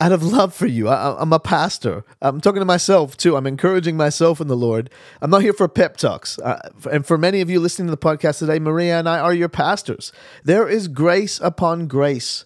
Out 0.00 0.12
of 0.12 0.22
love 0.22 0.54
for 0.54 0.66
you, 0.66 0.88
I, 0.88 1.20
I'm 1.20 1.32
a 1.32 1.40
pastor. 1.40 2.04
I'm 2.22 2.40
talking 2.40 2.60
to 2.60 2.64
myself 2.64 3.16
too. 3.16 3.36
I'm 3.36 3.48
encouraging 3.48 3.96
myself 3.96 4.40
in 4.40 4.46
the 4.46 4.56
Lord. 4.56 4.90
I'm 5.20 5.30
not 5.30 5.42
here 5.42 5.52
for 5.52 5.66
pep 5.66 5.96
talks. 5.96 6.38
Uh, 6.38 6.70
and 6.90 7.04
for 7.04 7.18
many 7.18 7.40
of 7.40 7.50
you 7.50 7.58
listening 7.58 7.88
to 7.88 7.90
the 7.90 7.96
podcast 7.96 8.38
today, 8.38 8.60
Maria 8.60 9.00
and 9.00 9.08
I 9.08 9.18
are 9.18 9.34
your 9.34 9.48
pastors. 9.48 10.12
There 10.44 10.68
is 10.68 10.86
grace 10.86 11.40
upon 11.40 11.88
grace 11.88 12.44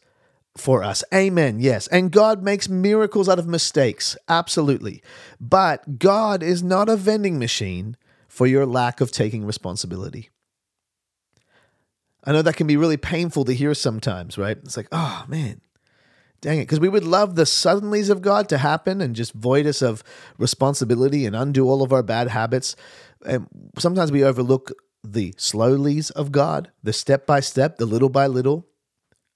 for 0.57 0.83
us. 0.83 1.03
Amen. 1.13 1.61
Yes. 1.61 1.87
And 1.89 2.13
God 2.13 2.43
makes 2.43 2.69
miracles 2.69 3.29
out 3.29 3.39
of 3.39 3.47
mistakes. 3.47 4.17
Absolutely. 4.29 5.03
But 5.41 5.99
God 5.99 6.43
is 6.43 6.63
not 6.63 6.89
a 6.89 6.97
vending 6.97 7.39
machine 7.39 7.97
for 8.29 8.47
your 8.47 8.67
lack 8.67 9.01
of 9.01 9.13
taking 9.13 9.45
responsibility. 9.45 10.31
I 12.25 12.33
know 12.33 12.43
that 12.43 12.57
can 12.57 12.67
be 12.67 12.77
really 12.77 12.97
painful 12.97 13.45
to 13.47 13.55
hear 13.55 13.75
sometimes, 13.75 14.39
right? 14.39 14.57
It's 14.59 14.77
like, 14.77 14.89
oh 14.93 15.25
man, 15.27 15.61
dang 16.41 16.59
it. 16.59 16.63
Because 16.63 16.81
we 16.81 16.89
would 16.89 17.05
love 17.05 17.35
the 17.35 17.43
suddenlies 17.43 18.11
of 18.11 18.23
God 18.23 18.49
to 18.51 18.59
happen 18.59 19.01
and 19.01 19.17
just 19.17 19.33
void 19.33 19.67
us 19.67 19.83
of 19.83 20.05
responsibility 20.39 21.27
and 21.27 21.35
undo 21.35 21.69
all 21.69 21.83
of 21.83 21.93
our 21.93 22.03
bad 22.03 22.29
habits. 22.29 22.77
And 23.27 23.49
sometimes 23.79 24.13
we 24.13 24.23
overlook 24.23 24.73
the 25.03 25.33
slowlies 25.33 26.13
of 26.13 26.31
God, 26.31 26.71
the 26.83 26.93
step 26.93 27.27
by 27.27 27.41
step, 27.41 27.79
the 27.79 27.87
little 27.87 28.09
by 28.09 28.29
little 28.29 28.69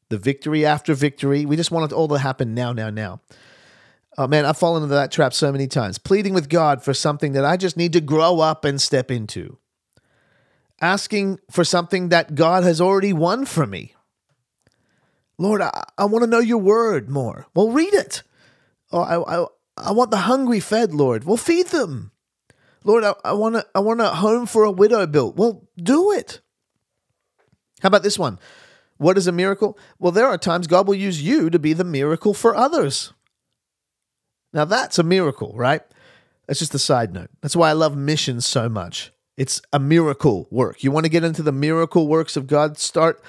the 0.08 0.18
victory 0.18 0.64
after 0.64 0.94
victory. 0.94 1.46
We 1.46 1.56
just 1.56 1.70
want 1.70 1.90
it 1.90 1.94
all 1.94 2.08
to 2.08 2.18
happen 2.18 2.54
now, 2.54 2.72
now, 2.72 2.90
now. 2.90 3.20
Oh 4.18 4.26
man, 4.26 4.46
I've 4.46 4.56
fallen 4.56 4.82
into 4.82 4.94
that 4.94 5.12
trap 5.12 5.34
so 5.34 5.52
many 5.52 5.66
times, 5.66 5.98
pleading 5.98 6.32
with 6.32 6.48
God 6.48 6.82
for 6.82 6.94
something 6.94 7.32
that 7.32 7.44
I 7.44 7.56
just 7.56 7.76
need 7.76 7.92
to 7.92 8.00
grow 8.00 8.40
up 8.40 8.64
and 8.64 8.80
step 8.80 9.10
into. 9.10 9.58
Asking 10.80 11.38
for 11.50 11.64
something 11.64 12.08
that 12.08 12.34
God 12.34 12.64
has 12.64 12.80
already 12.80 13.12
won 13.12 13.44
for 13.44 13.66
me. 13.66 13.94
Lord, 15.38 15.60
I, 15.60 15.84
I 15.98 16.06
want 16.06 16.22
to 16.24 16.30
know 16.30 16.38
your 16.38 16.58
word 16.58 17.10
more. 17.10 17.46
Well, 17.54 17.70
read 17.70 17.92
it. 17.92 18.22
Oh, 18.90 19.00
I, 19.00 19.42
I, 19.42 19.46
I 19.76 19.92
want 19.92 20.10
the 20.10 20.18
hungry 20.18 20.60
fed, 20.60 20.94
Lord. 20.94 21.24
Well, 21.24 21.36
feed 21.36 21.66
them. 21.66 22.12
Lord, 22.84 23.04
I, 23.04 23.14
I 23.24 23.32
want 23.32 23.56
to 23.56 23.66
I 23.74 23.80
want 23.80 24.00
a 24.00 24.08
home 24.08 24.46
for 24.46 24.64
a 24.64 24.70
widow 24.70 25.06
built. 25.06 25.36
Well, 25.36 25.68
do 25.76 26.12
it. 26.12 26.40
How 27.82 27.88
about 27.88 28.02
this 28.02 28.18
one? 28.18 28.38
What 28.98 29.18
is 29.18 29.26
a 29.26 29.32
miracle? 29.32 29.78
Well, 29.98 30.12
there 30.12 30.26
are 30.26 30.38
times 30.38 30.66
God 30.66 30.86
will 30.86 30.94
use 30.94 31.22
you 31.22 31.50
to 31.50 31.58
be 31.58 31.72
the 31.72 31.84
miracle 31.84 32.34
for 32.34 32.56
others. 32.56 33.12
Now, 34.52 34.64
that's 34.64 34.98
a 34.98 35.02
miracle, 35.02 35.52
right? 35.54 35.82
That's 36.46 36.60
just 36.60 36.74
a 36.74 36.78
side 36.78 37.12
note. 37.12 37.30
That's 37.42 37.56
why 37.56 37.70
I 37.70 37.74
love 37.74 37.96
missions 37.96 38.46
so 38.46 38.68
much. 38.68 39.12
It's 39.36 39.60
a 39.72 39.78
miracle 39.78 40.48
work. 40.50 40.82
You 40.82 40.90
want 40.90 41.04
to 41.04 41.10
get 41.10 41.24
into 41.24 41.42
the 41.42 41.52
miracle 41.52 42.08
works 42.08 42.36
of 42.36 42.46
God? 42.46 42.78
Start 42.78 43.22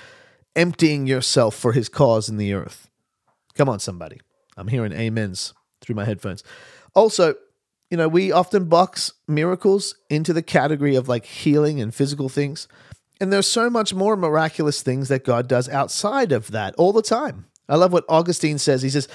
emptying 0.56 1.06
yourself 1.06 1.56
for 1.56 1.74
his 1.74 1.90
cause 1.90 2.30
in 2.30 2.38
the 2.38 2.54
earth. 2.54 2.90
Come 3.56 3.68
on, 3.68 3.80
somebody. 3.80 4.22
I'm 4.56 4.70
hearing 4.70 4.94
amens 4.94 5.54
through 5.82 5.96
my 5.96 6.06
headphones. 6.06 6.44
Also, 6.96 7.36
you 7.90 7.98
know, 7.98 8.08
we 8.08 8.32
often 8.32 8.66
box 8.66 9.14
miracles 9.28 9.96
into 10.10 10.34
the 10.34 10.42
category 10.42 10.96
of 10.96 11.08
like 11.08 11.26
healing 11.26 11.82
and 11.82 11.94
physical 11.94 12.30
things. 12.30 12.68
And 13.20 13.34
there's 13.34 13.48
so 13.48 13.70
much 13.70 13.94
more 13.94 14.16
miraculous 14.16 14.82
things 14.82 15.08
that 15.10 15.24
God 15.24 15.48
does 15.48 15.68
outside 15.70 16.32
of 16.32 16.52
that 16.52 16.76
all 16.76 16.94
the 16.94 17.02
time. 17.02 17.46
I 17.68 17.76
love 17.76 17.92
what 17.92 18.06
Augustine 18.08 18.60
says. 18.60 18.82
He 18.82 18.90
says, 18.90 19.08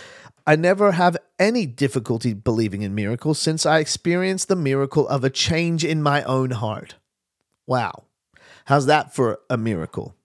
I 0.46 0.56
never 0.56 0.92
have 0.92 1.16
any 1.38 1.66
difficulty 1.66 2.34
believing 2.34 2.82
in 2.82 2.94
miracles 2.94 3.38
since 3.38 3.64
I 3.64 3.78
experienced 3.78 4.48
the 4.48 4.56
miracle 4.56 5.06
of 5.08 5.22
a 5.22 5.30
change 5.30 5.84
in 5.84 6.02
my 6.02 6.22
own 6.24 6.50
heart. 6.50 6.96
Wow. 7.66 8.04
How's 8.64 8.86
that 8.86 9.14
for 9.14 9.40
a 9.48 9.56
miracle? 9.56 10.16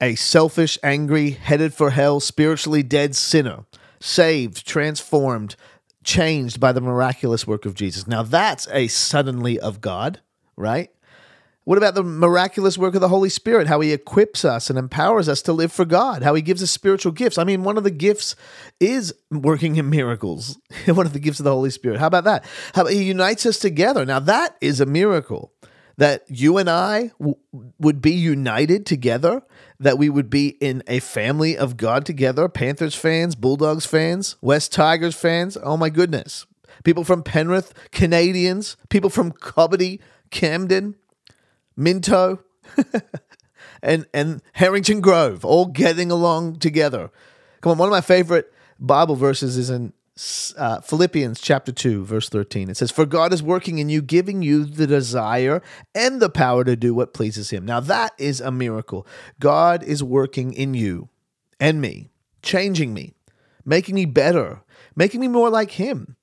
A 0.00 0.14
selfish, 0.14 0.78
angry, 0.82 1.30
headed 1.30 1.74
for 1.74 1.90
hell, 1.90 2.20
spiritually 2.20 2.82
dead 2.82 3.16
sinner, 3.16 3.64
saved, 4.00 4.66
transformed, 4.66 5.56
changed 6.04 6.60
by 6.60 6.72
the 6.72 6.80
miraculous 6.80 7.46
work 7.46 7.64
of 7.66 7.74
Jesus. 7.74 8.06
Now 8.06 8.22
that's 8.22 8.68
a 8.70 8.88
suddenly 8.88 9.58
of 9.58 9.80
God, 9.80 10.20
right? 10.56 10.90
What 11.64 11.78
about 11.78 11.94
the 11.94 12.02
miraculous 12.02 12.76
work 12.76 12.96
of 12.96 13.00
the 13.00 13.08
Holy 13.08 13.28
Spirit? 13.28 13.68
How 13.68 13.78
he 13.80 13.92
equips 13.92 14.44
us 14.44 14.68
and 14.68 14.78
empowers 14.78 15.28
us 15.28 15.42
to 15.42 15.52
live 15.52 15.72
for 15.72 15.84
God, 15.84 16.22
how 16.22 16.34
he 16.34 16.42
gives 16.42 16.62
us 16.62 16.72
spiritual 16.72 17.12
gifts. 17.12 17.38
I 17.38 17.44
mean, 17.44 17.62
one 17.62 17.78
of 17.78 17.84
the 17.84 17.90
gifts 17.90 18.34
is 18.80 19.14
working 19.30 19.76
in 19.76 19.88
miracles. 19.88 20.58
one 20.86 21.06
of 21.06 21.12
the 21.12 21.20
gifts 21.20 21.38
of 21.38 21.44
the 21.44 21.52
Holy 21.52 21.70
Spirit. 21.70 22.00
How 22.00 22.08
about 22.08 22.24
that? 22.24 22.44
How 22.74 22.82
about 22.82 22.94
he 22.94 23.04
unites 23.04 23.46
us 23.46 23.58
together. 23.58 24.04
Now, 24.04 24.18
that 24.18 24.56
is 24.60 24.80
a 24.80 24.86
miracle 24.86 25.52
that 25.98 26.24
you 26.28 26.58
and 26.58 26.68
I 26.68 27.12
w- 27.20 27.36
would 27.78 28.02
be 28.02 28.12
united 28.12 28.84
together, 28.84 29.42
that 29.78 29.98
we 29.98 30.08
would 30.08 30.30
be 30.30 30.48
in 30.60 30.82
a 30.88 30.98
family 30.98 31.56
of 31.56 31.76
God 31.76 32.04
together. 32.04 32.48
Panthers 32.48 32.96
fans, 32.96 33.36
Bulldogs 33.36 33.86
fans, 33.86 34.36
West 34.40 34.72
Tigers 34.72 35.14
fans. 35.14 35.56
Oh 35.62 35.76
my 35.76 35.90
goodness. 35.90 36.46
People 36.82 37.04
from 37.04 37.22
Penrith, 37.22 37.72
Canadians, 37.92 38.76
people 38.88 39.10
from 39.10 39.30
Cobbitty, 39.30 40.00
Camden, 40.30 40.96
Minto, 41.76 42.42
and 43.82 44.06
and 44.12 44.42
Harrington 44.54 45.00
Grove, 45.00 45.44
all 45.44 45.66
getting 45.66 46.10
along 46.10 46.58
together. 46.58 47.10
Come 47.60 47.72
on, 47.72 47.78
one 47.78 47.88
of 47.88 47.92
my 47.92 48.00
favorite 48.00 48.52
Bible 48.78 49.16
verses 49.16 49.56
is 49.56 49.70
in 49.70 49.92
uh, 50.56 50.80
Philippians 50.80 51.40
chapter 51.40 51.72
2, 51.72 52.04
verse 52.04 52.28
13. 52.28 52.68
It 52.68 52.76
says, 52.76 52.90
For 52.90 53.06
God 53.06 53.32
is 53.32 53.42
working 53.42 53.78
in 53.78 53.88
you, 53.88 54.02
giving 54.02 54.42
you 54.42 54.64
the 54.64 54.86
desire 54.86 55.62
and 55.94 56.20
the 56.20 56.28
power 56.28 56.64
to 56.64 56.76
do 56.76 56.94
what 56.94 57.14
pleases 57.14 57.50
Him. 57.50 57.64
Now, 57.64 57.80
that 57.80 58.12
is 58.18 58.40
a 58.40 58.50
miracle. 58.50 59.06
God 59.40 59.82
is 59.82 60.02
working 60.02 60.52
in 60.52 60.74
you 60.74 61.08
and 61.58 61.80
me, 61.80 62.10
changing 62.42 62.92
me, 62.92 63.14
making 63.64 63.94
me 63.94 64.04
better, 64.04 64.62
making 64.94 65.20
me 65.20 65.28
more 65.28 65.48
like 65.48 65.72
Him. 65.72 66.16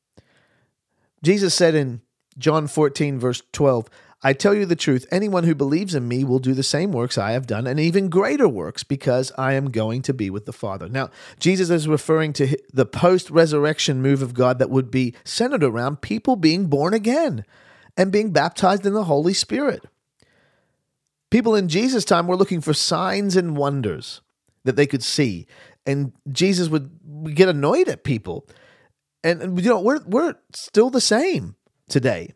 Jesus 1.23 1.55
said 1.55 1.75
in 1.75 2.01
John 2.37 2.67
14, 2.67 3.19
verse 3.19 3.41
12, 3.51 3.89
I 4.21 4.33
tell 4.33 4.53
you 4.53 4.65
the 4.65 4.75
truth, 4.75 5.05
anyone 5.11 5.45
who 5.45 5.55
believes 5.55 5.95
in 5.95 6.07
me 6.07 6.25
will 6.25 6.39
do 6.39 6.53
the 6.53 6.61
same 6.61 6.91
works 6.91 7.17
I 7.17 7.31
have 7.31 7.47
done 7.47 7.65
and 7.65 7.79
even 7.79 8.09
greater 8.09 8.49
works 8.49 8.83
because 8.83 9.31
I 9.37 9.53
am 9.53 9.71
going 9.71 10.01
to 10.03 10.13
be 10.13 10.29
with 10.29 10.45
the 10.45 10.51
Father. 10.51 10.89
Now, 10.89 11.09
Jesus 11.39 11.69
is 11.69 11.87
referring 11.87 12.33
to 12.33 12.57
the 12.73 12.85
post 12.85 13.29
resurrection 13.29 14.01
move 14.01 14.21
of 14.21 14.33
God 14.33 14.59
that 14.59 14.69
would 14.69 14.91
be 14.91 15.15
centered 15.23 15.63
around 15.63 16.01
people 16.01 16.35
being 16.35 16.67
born 16.67 16.93
again 16.93 17.45
and 17.95 18.11
being 18.11 18.31
baptized 18.31 18.85
in 18.85 18.93
the 18.93 19.05
Holy 19.05 19.33
Spirit. 19.33 19.85
People 21.29 21.55
in 21.55 21.69
Jesus' 21.69 22.03
time 22.03 22.27
were 22.27 22.35
looking 22.35 22.59
for 22.59 22.73
signs 22.73 23.37
and 23.37 23.55
wonders 23.55 24.19
that 24.65 24.75
they 24.75 24.87
could 24.87 25.03
see, 25.03 25.47
and 25.85 26.11
Jesus 26.29 26.67
would 26.67 27.35
get 27.35 27.47
annoyed 27.47 27.87
at 27.87 28.03
people. 28.03 28.45
And, 29.23 29.61
you 29.61 29.69
know, 29.69 29.79
we're, 29.79 30.01
we're 30.05 30.35
still 30.53 30.89
the 30.89 30.99
same 30.99 31.55
today 31.87 32.33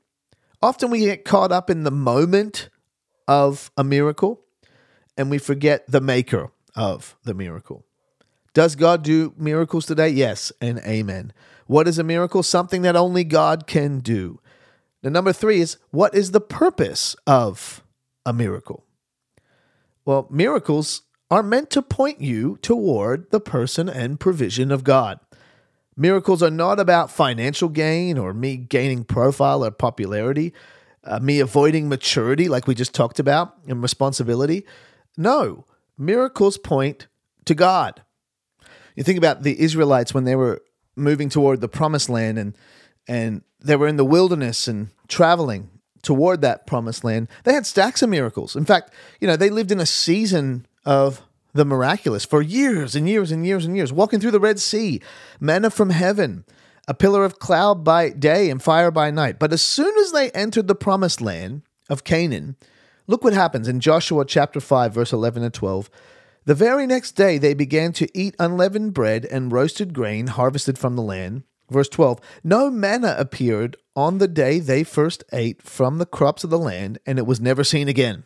often 0.63 0.89
we 0.89 1.00
get 1.00 1.25
caught 1.25 1.51
up 1.51 1.70
in 1.70 1.84
the 1.84 1.91
moment 1.91 2.70
of 3.27 3.70
a 3.75 3.84
miracle 3.84 4.39
and 5.17 5.29
we 5.29 5.38
forget 5.38 5.86
the 5.91 6.00
maker 6.00 6.51
of 6.74 7.17
the 7.25 7.34
miracle. 7.34 7.86
Does 8.53 8.75
God 8.75 9.03
do 9.03 9.34
miracles 9.38 9.86
today? 9.86 10.08
Yes, 10.08 10.53
and 10.62 10.79
amen. 10.79 11.34
What 11.67 11.88
is 11.88 12.00
a 12.00 12.03
miracle? 12.03 12.43
Something 12.43 12.82
that 12.84 12.96
only 12.96 13.25
God 13.25 13.67
can 13.67 14.00
do. 14.00 14.39
The 15.01 15.10
number 15.10 15.34
three 15.34 15.60
is 15.60 15.77
what 15.91 16.15
is 16.15 16.32
the 16.32 16.39
purpose 16.39 17.15
of 17.27 17.84
a 18.25 18.32
miracle? 18.32 18.86
Well, 20.05 20.27
miracles 20.32 21.01
are 21.29 21.43
meant 21.43 21.72
to 21.72 21.82
point 21.82 22.22
you 22.22 22.58
toward 22.62 23.32
the 23.32 23.41
person 23.41 23.89
and 23.89 24.20
provision 24.20 24.72
of 24.72 24.86
God. 24.86 25.20
Miracles 25.96 26.42
are 26.42 26.52
not 26.52 26.80
about 26.80 27.12
financial 27.12 27.70
gain 27.70 28.18
or 28.18 28.34
me 28.34 28.58
gaining 28.58 29.04
profile 29.04 29.64
or 29.64 29.72
popularity, 29.72 30.54
uh, 31.04 31.20
me 31.20 31.40
avoiding 31.40 31.90
maturity, 31.90 32.48
like 32.48 32.68
we 32.68 32.76
just 32.76 32.94
talked 32.94 33.20
about, 33.20 33.56
and 33.68 33.82
responsibility. 33.82 34.66
No, 35.18 35.66
miracles 35.98 36.58
point 36.58 37.08
to 37.46 37.54
God. 37.54 38.02
You 38.96 39.04
think 39.04 39.18
about 39.18 39.44
the 39.44 39.60
Israelites 39.60 40.14
when 40.14 40.24
they 40.24 40.36
were 40.36 40.62
moving 40.96 41.30
toward 41.30 41.62
the 41.62 41.68
promised 41.68 42.10
land 42.10 42.38
and 42.38 42.56
and 43.08 43.42
they 43.60 43.76
were 43.76 43.88
in 43.88 43.98
the 43.98 44.06
wilderness 44.06 44.68
and 44.68 44.90
traveling 45.08 45.70
toward 46.02 46.42
that 46.42 46.68
promised 46.68 47.04
land. 47.04 47.28
They 47.44 47.54
had 47.54 47.66
stacks 47.66 48.02
of 48.02 48.10
miracles. 48.10 48.56
In 48.56 48.66
fact, 48.66 48.94
you 49.20 49.28
know, 49.28 49.36
they 49.36 49.50
lived 49.50 49.72
in 49.72 49.80
a 49.80 49.86
season 49.86 50.66
of 50.86 51.22
the 51.53 51.65
miraculous 51.65 52.25
for 52.25 52.41
years 52.41 52.95
and 52.95 53.07
years 53.07 53.31
and 53.31 53.45
years 53.45 53.65
and 53.65 53.75
years, 53.75 53.93
walking 53.93 54.19
through 54.19 54.31
the 54.31 54.39
Red 54.39 54.60
Sea, 54.60 55.01
manna 55.39 55.69
from 55.69 55.91
heaven, 55.91 56.45
a 56.88 56.93
pillar 56.93 57.24
of 57.24 57.39
cloud 57.39 57.83
by 57.83 58.10
day 58.10 58.50
and 58.50 58.62
fire 58.62 58.91
by 58.91 59.12
night. 59.12 59.39
But 59.39 59.53
as 59.53 59.62
soon 59.62 59.95
as 60.00 60.12
they 60.12 60.31
entered 60.31 60.67
the 60.67 60.75
promised 60.75 61.22
land 61.22 61.62
of 61.89 62.03
Canaan, 62.03 62.55
look 63.07 63.24
what 63.24 63.33
happens 63.33 63.67
in 63.67 63.79
Joshua 63.79 64.25
chapter 64.25 64.60
5, 64.60 64.93
verse 64.93 65.13
11 65.13 65.43
and 65.43 65.53
12. 65.53 65.89
The 66.45 66.55
very 66.55 66.86
next 66.86 67.13
day 67.13 67.38
they 67.38 67.53
began 67.53 67.93
to 67.93 68.17
eat 68.17 68.36
unleavened 68.38 68.93
bread 68.93 69.25
and 69.25 69.51
roasted 69.51 69.93
grain 69.93 70.27
harvested 70.27 70.77
from 70.77 70.95
the 70.95 71.01
land. 71.01 71.43
Verse 71.69 71.88
12 71.88 72.19
No 72.43 72.69
manna 72.69 73.15
appeared 73.17 73.77
on 73.95 74.17
the 74.17 74.27
day 74.27 74.60
they 74.60 74.83
first 74.83 75.24
ate 75.31 75.62
from 75.62 76.00
the 76.00 76.05
crops 76.05 76.43
of 76.43 76.50
the 76.50 76.60
land, 76.60 77.00
and 77.05 77.17
it 77.17 77.25
was 77.25 77.39
never 77.39 77.63
seen 77.63 77.88
again. 77.88 78.24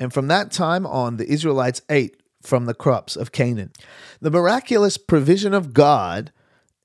And 0.00 0.12
from 0.12 0.28
that 0.28 0.50
time 0.50 0.86
on, 0.86 1.18
the 1.18 1.30
Israelites 1.30 1.82
ate 1.88 2.19
from 2.42 2.66
the 2.66 2.74
crops 2.74 3.16
of 3.16 3.32
Canaan. 3.32 3.72
The 4.20 4.30
miraculous 4.30 4.96
provision 4.96 5.54
of 5.54 5.74
God 5.74 6.32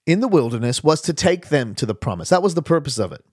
in 0.06 0.20
the 0.20 0.28
wilderness 0.28 0.84
was 0.84 1.02
to 1.02 1.14
take 1.14 1.50
them 1.50 1.76
to 1.76 1.86
the 1.86 1.96
promise. 1.96 2.30
That 2.30 2.44
was 2.44 2.56
the 2.56 2.62
purpose 2.62 2.98
of 3.00 3.12
it. 3.12 3.26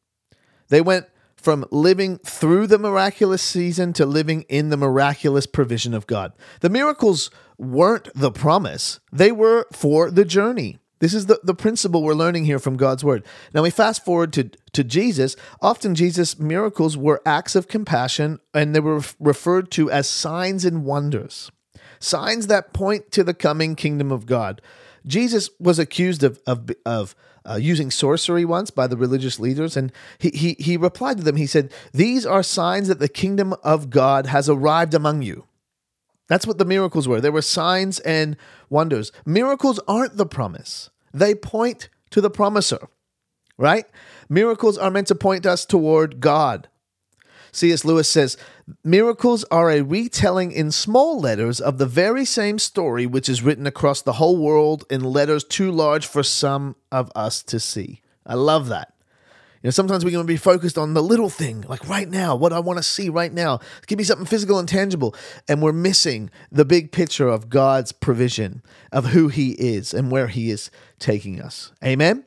They 0.68 0.80
went 0.80 1.06
from 1.36 1.64
living 1.70 2.18
through 2.18 2.68
the 2.68 2.78
miraculous 2.78 3.42
season 3.42 3.92
to 3.94 4.06
living 4.06 4.42
in 4.48 4.68
the 4.68 4.76
miraculous 4.76 5.46
provision 5.46 5.92
of 5.92 6.06
God. 6.06 6.32
The 6.60 6.70
miracles 6.70 7.30
weren't 7.58 8.08
the 8.14 8.30
promise, 8.30 9.00
they 9.12 9.32
were 9.32 9.66
for 9.72 10.10
the 10.10 10.24
journey. 10.24 10.78
This 11.00 11.14
is 11.14 11.26
the, 11.26 11.40
the 11.42 11.54
principle 11.54 12.04
we're 12.04 12.14
learning 12.14 12.44
here 12.44 12.60
from 12.60 12.76
God's 12.76 13.02
word. 13.02 13.26
Now 13.52 13.62
we 13.62 13.70
fast 13.70 14.04
forward 14.04 14.32
to, 14.34 14.50
to 14.72 14.84
Jesus. 14.84 15.34
Often 15.60 15.96
Jesus' 15.96 16.38
miracles 16.38 16.96
were 16.96 17.20
acts 17.26 17.56
of 17.56 17.66
compassion 17.66 18.38
and 18.54 18.72
they 18.72 18.78
were 18.78 19.02
referred 19.18 19.72
to 19.72 19.90
as 19.90 20.08
signs 20.08 20.64
and 20.64 20.84
wonders. 20.84 21.50
Signs 22.02 22.48
that 22.48 22.72
point 22.72 23.12
to 23.12 23.22
the 23.22 23.32
coming 23.32 23.76
kingdom 23.76 24.10
of 24.10 24.26
God. 24.26 24.60
Jesus 25.06 25.50
was 25.60 25.78
accused 25.78 26.24
of, 26.24 26.40
of, 26.48 26.68
of 26.84 27.14
uh, 27.48 27.54
using 27.54 27.92
sorcery 27.92 28.44
once 28.44 28.70
by 28.70 28.88
the 28.88 28.96
religious 28.96 29.38
leaders, 29.38 29.76
and 29.76 29.92
he, 30.18 30.30
he, 30.30 30.56
he 30.58 30.76
replied 30.76 31.18
to 31.18 31.22
them. 31.22 31.36
He 31.36 31.46
said, 31.46 31.72
These 31.92 32.26
are 32.26 32.42
signs 32.42 32.88
that 32.88 32.98
the 32.98 33.08
kingdom 33.08 33.54
of 33.62 33.88
God 33.88 34.26
has 34.26 34.48
arrived 34.48 34.94
among 34.94 35.22
you. 35.22 35.46
That's 36.26 36.46
what 36.46 36.58
the 36.58 36.64
miracles 36.64 37.06
were. 37.06 37.20
There 37.20 37.30
were 37.30 37.42
signs 37.42 38.00
and 38.00 38.36
wonders. 38.68 39.12
Miracles 39.24 39.78
aren't 39.86 40.16
the 40.16 40.26
promise, 40.26 40.90
they 41.12 41.36
point 41.36 41.88
to 42.10 42.20
the 42.20 42.30
promiser, 42.30 42.88
right? 43.58 43.86
Miracles 44.28 44.76
are 44.76 44.90
meant 44.90 45.06
to 45.06 45.14
point 45.14 45.46
us 45.46 45.64
toward 45.64 46.18
God. 46.18 46.68
C.S. 47.52 47.84
Lewis 47.84 48.08
says, 48.08 48.36
Miracles 48.82 49.44
are 49.50 49.70
a 49.70 49.82
retelling 49.82 50.52
in 50.52 50.70
small 50.70 51.20
letters 51.20 51.60
of 51.60 51.78
the 51.78 51.86
very 51.86 52.24
same 52.24 52.58
story 52.58 53.06
which 53.06 53.28
is 53.28 53.42
written 53.42 53.66
across 53.66 54.02
the 54.02 54.14
whole 54.14 54.38
world 54.38 54.84
in 54.90 55.04
letters 55.04 55.44
too 55.44 55.70
large 55.70 56.06
for 56.06 56.22
some 56.22 56.76
of 56.90 57.12
us 57.14 57.42
to 57.44 57.60
see. 57.60 58.00
I 58.26 58.34
love 58.34 58.68
that. 58.68 58.94
You 59.62 59.68
know, 59.68 59.72
sometimes 59.72 60.04
we're 60.04 60.10
going 60.10 60.26
to 60.26 60.32
be 60.32 60.36
focused 60.36 60.76
on 60.76 60.94
the 60.94 61.02
little 61.02 61.30
thing, 61.30 61.64
like 61.68 61.88
right 61.88 62.08
now, 62.08 62.34
what 62.34 62.52
I 62.52 62.58
want 62.58 62.78
to 62.78 62.82
see 62.82 63.08
right 63.08 63.32
now. 63.32 63.60
Give 63.86 63.96
me 63.96 64.02
something 64.02 64.26
physical 64.26 64.58
and 64.58 64.68
tangible. 64.68 65.14
And 65.46 65.62
we're 65.62 65.72
missing 65.72 66.30
the 66.50 66.64
big 66.64 66.90
picture 66.90 67.28
of 67.28 67.48
God's 67.48 67.92
provision, 67.92 68.62
of 68.90 69.06
who 69.06 69.28
He 69.28 69.52
is 69.52 69.94
and 69.94 70.10
where 70.10 70.26
He 70.26 70.50
is 70.50 70.68
taking 70.98 71.40
us. 71.40 71.70
Amen? 71.84 72.24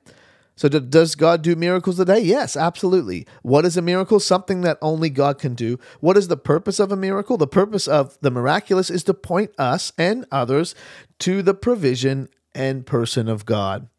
So, 0.57 0.69
d- 0.69 0.79
does 0.79 1.15
God 1.15 1.41
do 1.41 1.55
miracles 1.55 1.97
today? 1.97 2.19
Yes, 2.19 2.55
absolutely. 2.55 3.27
What 3.41 3.65
is 3.65 3.75
a 3.75 3.81
miracle? 3.81 4.19
Something 4.19 4.61
that 4.61 4.77
only 4.81 5.09
God 5.09 5.37
can 5.37 5.53
do. 5.53 5.77
What 5.99 6.17
is 6.17 6.29
the 6.29 6.37
purpose 6.37 6.79
of 6.79 6.91
a 6.91 6.97
miracle? 6.97 7.37
The 7.37 7.47
purpose 7.47 7.87
of 7.87 8.17
the 8.21 8.31
miraculous 8.31 8.89
is 8.89 9.03
to 9.05 9.13
point 9.13 9.51
us 9.57 9.91
and 9.97 10.25
others 10.31 10.73
to 11.19 11.41
the 11.41 11.53
provision 11.53 12.29
and 12.53 12.85
person 12.85 13.27
of 13.27 13.45
God. 13.45 13.89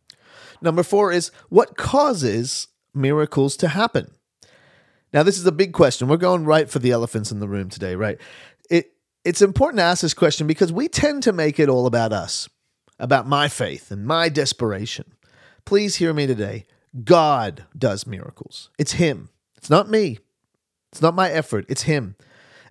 Number 0.63 0.83
four 0.83 1.13
is 1.13 1.31
what 1.51 1.77
causes 1.77 2.69
miracles 2.95 3.57
to 3.59 3.69
happen? 3.69 4.11
Now, 5.13 5.23
this 5.23 5.39
is 5.39 5.47
a 5.47 5.53
big 5.53 5.73
question. 5.73 6.09
We're 6.09 6.17
going 6.17 6.45
right 6.45 6.69
for 6.69 6.79
the 6.79 6.91
elephants 6.91 7.31
in 7.31 7.41
the 7.41 7.49
room 7.49 7.69
today, 7.69 7.95
right? 7.95 8.19
It, 8.71 8.93
it's 9.25 9.43
important 9.43 9.79
to 9.79 9.85
ask 9.85 10.03
this 10.03 10.15
question 10.15 10.47
because 10.47 10.73
we 10.73 10.89
tend 10.89 11.23
to 11.25 11.33
make 11.33 11.59
it 11.61 11.69
all 11.69 11.87
about 11.87 12.13
us, 12.13 12.49
about 12.99 13.27
my 13.27 13.49
faith 13.49 13.91
and 13.91 14.07
my 14.07 14.29
desperation. 14.29 15.16
Please 15.67 15.97
hear 15.97 16.15
me 16.15 16.29
today. 16.29 16.65
God 17.03 17.65
does 17.77 18.07
miracles. 18.07 18.71
It's 18.79 18.93
Him. 18.93 19.31
It's 19.57 19.69
not 19.69 19.91
me. 19.91 20.21
It's 20.93 21.03
not 21.03 21.17
my 21.17 21.29
effort. 21.29 21.67
It's 21.69 21.83
Him. 21.83 22.15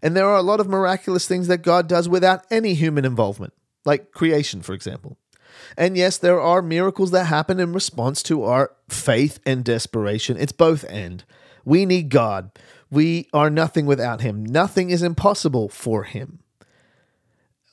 And 0.01 0.15
there 0.15 0.27
are 0.27 0.37
a 0.37 0.41
lot 0.41 0.61
of 0.61 0.69
miraculous 0.69 1.27
things 1.27 1.47
that 1.47 1.61
God 1.61 1.89
does 1.89 2.07
without 2.07 2.45
any 2.49 2.73
human 2.73 3.03
involvement, 3.03 3.53
like 3.83 4.11
creation, 4.11 4.61
for 4.61 4.73
example. 4.73 5.17
And 5.77 5.97
yes, 5.97 6.17
there 6.17 6.39
are 6.39 6.61
miracles 6.61 7.11
that 7.11 7.25
happen 7.25 7.59
in 7.59 7.73
response 7.73 8.23
to 8.23 8.43
our 8.45 8.71
faith 8.87 9.39
and 9.45 9.65
desperation. 9.65 10.37
It's 10.37 10.53
both 10.53 10.85
end. 10.85 11.25
We 11.65 11.85
need 11.85 12.07
God. 12.07 12.51
We 12.89 13.27
are 13.33 13.49
nothing 13.49 13.85
without 13.85 14.21
Him. 14.21 14.45
Nothing 14.45 14.89
is 14.89 15.03
impossible 15.03 15.67
for 15.67 16.03
Him 16.03 16.39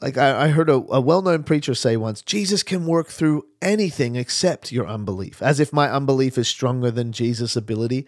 like 0.03 0.19
I, 0.19 0.45
I 0.45 0.49
heard 0.49 0.69
a, 0.69 0.75
a 0.75 1.01
well-known 1.01 1.45
preacher 1.45 1.75
say 1.75 1.97
once 1.97 2.23
jesus 2.23 2.63
can 2.63 2.87
work 2.87 3.09
through 3.09 3.47
anything 3.61 4.17
except 4.17 4.73
your 4.73 4.87
unbelief 4.87 5.41
as 5.43 5.61
if 5.61 5.73
my 5.73 5.91
unbelief 5.91 6.37
is 6.37 6.49
stronger 6.49 6.91
than 6.91 7.13
jesus 7.13 7.57
ability. 7.57 8.07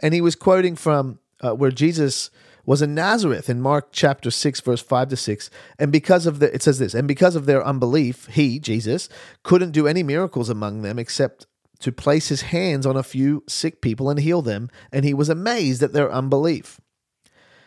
And 0.00 0.14
he 0.14 0.20
was 0.20 0.34
quoting 0.34 0.76
from 0.76 1.18
uh, 1.40 1.54
where 1.54 1.70
jesus 1.70 2.30
was 2.64 2.80
in 2.80 2.94
nazareth 2.94 3.50
in 3.50 3.60
mark 3.60 3.88
chapter 3.92 4.30
6 4.30 4.60
verse 4.60 4.80
5 4.80 5.08
to 5.08 5.16
6 5.16 5.50
and 5.78 5.90
because 5.90 6.26
of 6.26 6.38
the 6.38 6.54
it 6.54 6.62
says 6.62 6.78
this 6.78 6.94
and 6.94 7.08
because 7.08 7.34
of 7.34 7.46
their 7.46 7.64
unbelief 7.64 8.26
he 8.26 8.60
jesus 8.60 9.08
couldn't 9.42 9.72
do 9.72 9.88
any 9.88 10.02
miracles 10.02 10.48
among 10.48 10.82
them 10.82 10.98
except 10.98 11.46
to 11.82 11.90
place 11.90 12.28
his 12.28 12.42
hands 12.42 12.86
on 12.86 12.96
a 12.96 13.02
few 13.02 13.42
sick 13.48 13.80
people 13.82 14.08
and 14.08 14.20
heal 14.20 14.40
them. 14.40 14.70
And 14.92 15.04
he 15.04 15.12
was 15.12 15.28
amazed 15.28 15.82
at 15.82 15.92
their 15.92 16.10
unbelief. 16.10 16.80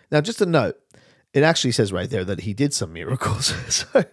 Now 0.09 0.21
just 0.21 0.41
a 0.41 0.45
note 0.45 0.77
it 1.35 1.43
actually 1.43 1.73
says 1.73 1.91
right 1.91 2.09
there 2.09 2.23
that 2.23 2.41
he 2.41 2.53
did 2.53 2.73
some 2.73 2.93
miracles. 2.93 3.53
so, 3.73 4.05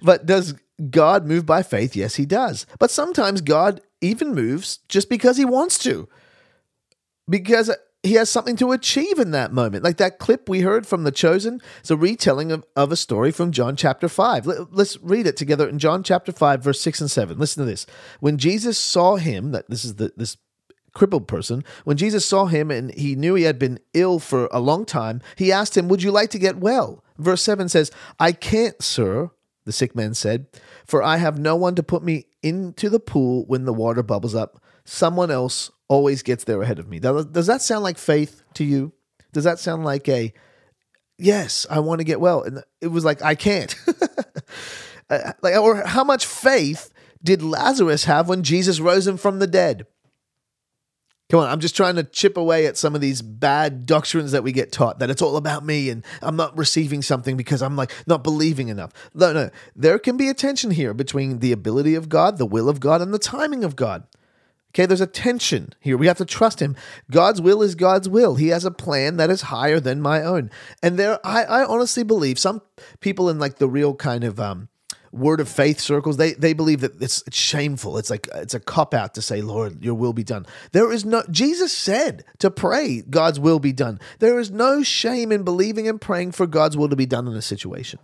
but 0.00 0.24
does 0.26 0.54
God 0.90 1.26
move 1.26 1.44
by 1.44 1.64
faith? 1.64 1.96
Yes, 1.96 2.14
he 2.14 2.24
does. 2.24 2.66
But 2.78 2.92
sometimes 2.92 3.40
God 3.40 3.80
even 4.00 4.32
moves 4.32 4.78
just 4.88 5.10
because 5.10 5.36
he 5.36 5.44
wants 5.44 5.76
to, 5.80 6.08
because 7.28 7.68
he 8.04 8.14
has 8.14 8.30
something 8.30 8.54
to 8.56 8.70
achieve 8.70 9.18
in 9.18 9.32
that 9.32 9.52
moment. 9.52 9.82
Like 9.82 9.96
that 9.96 10.20
clip 10.20 10.48
we 10.48 10.60
heard 10.60 10.86
from 10.86 11.02
The 11.02 11.10
Chosen, 11.10 11.60
it's 11.80 11.90
a 11.90 11.96
retelling 11.96 12.52
of, 12.52 12.64
of 12.76 12.92
a 12.92 12.96
story 12.96 13.32
from 13.32 13.50
John 13.50 13.74
chapter 13.74 14.08
5. 14.08 14.46
Let, 14.46 14.72
us 14.78 14.96
read 15.02 15.26
it 15.26 15.36
together 15.36 15.68
in 15.68 15.80
John 15.80 16.04
chapter 16.04 16.30
5, 16.30 16.62
verse 16.62 16.80
6 16.80 17.00
and 17.00 17.10
7. 17.10 17.40
Listen 17.40 17.64
to 17.64 17.70
this. 17.70 17.86
When 18.20 18.38
Jesus 18.38 18.78
saw 18.78 19.16
him, 19.16 19.50
that 19.50 19.68
this 19.68 19.84
is 19.84 19.96
the, 19.96 20.12
this 20.16 20.36
crippled 20.92 21.28
person, 21.28 21.64
when 21.84 21.96
Jesus 21.96 22.24
saw 22.24 22.46
him 22.46 22.70
and 22.70 22.92
he 22.94 23.14
knew 23.14 23.34
he 23.34 23.44
had 23.44 23.58
been 23.58 23.80
ill 23.94 24.18
for 24.18 24.48
a 24.52 24.60
long 24.60 24.84
time, 24.84 25.20
he 25.36 25.52
asked 25.52 25.76
him, 25.76 25.88
Would 25.88 26.02
you 26.02 26.10
like 26.10 26.30
to 26.30 26.38
get 26.38 26.58
well? 26.58 27.02
Verse 27.18 27.42
7 27.42 27.68
says, 27.68 27.90
I 28.18 28.32
can't, 28.32 28.80
sir, 28.82 29.30
the 29.64 29.72
sick 29.72 29.94
man 29.94 30.14
said, 30.14 30.46
for 30.86 31.02
I 31.02 31.18
have 31.18 31.38
no 31.38 31.56
one 31.56 31.74
to 31.76 31.82
put 31.82 32.02
me 32.02 32.26
into 32.42 32.90
the 32.90 33.00
pool 33.00 33.44
when 33.46 33.64
the 33.64 33.72
water 33.72 34.02
bubbles 34.02 34.34
up. 34.34 34.62
Someone 34.84 35.30
else 35.30 35.70
always 35.88 36.22
gets 36.22 36.44
there 36.44 36.62
ahead 36.62 36.78
of 36.78 36.88
me. 36.88 36.98
Does 36.98 37.46
that 37.46 37.62
sound 37.62 37.84
like 37.84 37.98
faith 37.98 38.42
to 38.54 38.64
you? 38.64 38.92
Does 39.32 39.44
that 39.44 39.58
sound 39.58 39.84
like 39.84 40.08
a, 40.08 40.32
yes, 41.18 41.66
I 41.70 41.78
want 41.78 42.00
to 42.00 42.04
get 42.04 42.20
well? 42.20 42.42
And 42.42 42.62
it 42.80 42.88
was 42.88 43.04
like, 43.04 43.22
I 43.22 43.34
can't. 43.34 43.74
Uh, 45.10 45.32
like, 45.42 45.54
or 45.56 45.86
how 45.86 46.02
much 46.02 46.24
faith 46.24 46.90
did 47.22 47.42
Lazarus 47.42 48.04
have 48.04 48.30
when 48.30 48.42
Jesus 48.42 48.80
rose 48.80 49.06
him 49.06 49.18
from 49.18 49.40
the 49.40 49.46
dead? 49.46 49.86
Come 51.32 51.40
on, 51.40 51.48
I'm 51.48 51.60
just 51.60 51.74
trying 51.74 51.96
to 51.96 52.04
chip 52.04 52.36
away 52.36 52.66
at 52.66 52.76
some 52.76 52.94
of 52.94 53.00
these 53.00 53.22
bad 53.22 53.86
doctrines 53.86 54.32
that 54.32 54.42
we 54.42 54.52
get 54.52 54.70
taught 54.70 54.98
that 54.98 55.08
it's 55.08 55.22
all 55.22 55.38
about 55.38 55.64
me 55.64 55.88
and 55.88 56.04
I'm 56.20 56.36
not 56.36 56.54
receiving 56.58 57.00
something 57.00 57.38
because 57.38 57.62
I'm 57.62 57.74
like 57.74 57.90
not 58.06 58.22
believing 58.22 58.68
enough. 58.68 58.92
No, 59.14 59.32
no. 59.32 59.48
There 59.74 59.98
can 59.98 60.18
be 60.18 60.28
a 60.28 60.34
tension 60.34 60.72
here 60.72 60.92
between 60.92 61.38
the 61.38 61.50
ability 61.50 61.94
of 61.94 62.10
God, 62.10 62.36
the 62.36 62.44
will 62.44 62.68
of 62.68 62.80
God, 62.80 63.00
and 63.00 63.14
the 63.14 63.18
timing 63.18 63.64
of 63.64 63.76
God. 63.76 64.02
Okay, 64.74 64.84
there's 64.84 65.00
a 65.00 65.06
tension 65.06 65.72
here. 65.80 65.96
We 65.96 66.06
have 66.06 66.18
to 66.18 66.26
trust 66.26 66.60
him. 66.60 66.76
God's 67.10 67.40
will 67.40 67.62
is 67.62 67.76
God's 67.76 68.10
will. 68.10 68.34
He 68.34 68.48
has 68.48 68.66
a 68.66 68.70
plan 68.70 69.16
that 69.16 69.30
is 69.30 69.40
higher 69.40 69.80
than 69.80 70.02
my 70.02 70.22
own. 70.22 70.50
And 70.82 70.98
there 70.98 71.18
I, 71.24 71.44
I 71.44 71.64
honestly 71.64 72.02
believe 72.02 72.38
some 72.38 72.60
people 73.00 73.30
in 73.30 73.38
like 73.38 73.56
the 73.56 73.70
real 73.70 73.94
kind 73.94 74.22
of 74.22 74.38
um 74.38 74.68
word 75.12 75.40
of 75.40 75.48
faith 75.48 75.78
circles, 75.78 76.16
they 76.16 76.32
they 76.32 76.52
believe 76.52 76.80
that 76.80 77.00
it's, 77.00 77.22
it's 77.26 77.36
shameful. 77.36 77.98
It's 77.98 78.10
like 78.10 78.28
it's 78.34 78.54
a 78.54 78.60
cop 78.60 78.94
out 78.94 79.14
to 79.14 79.22
say, 79.22 79.42
Lord, 79.42 79.84
your 79.84 79.94
will 79.94 80.12
be 80.12 80.24
done. 80.24 80.46
There 80.72 80.90
is 80.90 81.04
no 81.04 81.22
Jesus 81.30 81.72
said 81.72 82.24
to 82.38 82.50
pray, 82.50 83.02
God's 83.02 83.38
will 83.38 83.58
be 83.58 83.72
done. 83.72 84.00
There 84.18 84.38
is 84.38 84.50
no 84.50 84.82
shame 84.82 85.30
in 85.30 85.44
believing 85.44 85.86
and 85.86 86.00
praying 86.00 86.32
for 86.32 86.46
God's 86.46 86.76
will 86.76 86.88
to 86.88 86.96
be 86.96 87.06
done 87.06 87.28
in 87.28 87.34
a 87.34 87.42
situation. 87.42 88.00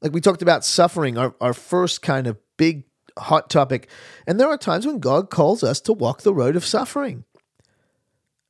Like 0.00 0.12
we 0.12 0.20
talked 0.20 0.42
about 0.42 0.64
suffering, 0.64 1.16
our, 1.16 1.34
our 1.40 1.54
first 1.54 2.02
kind 2.02 2.26
of 2.26 2.36
big 2.56 2.84
hot 3.16 3.48
topic. 3.48 3.88
And 4.26 4.38
there 4.38 4.48
are 4.48 4.58
times 4.58 4.86
when 4.86 4.98
God 4.98 5.30
calls 5.30 5.62
us 5.62 5.80
to 5.82 5.92
walk 5.92 6.22
the 6.22 6.34
road 6.34 6.56
of 6.56 6.64
suffering. 6.64 7.24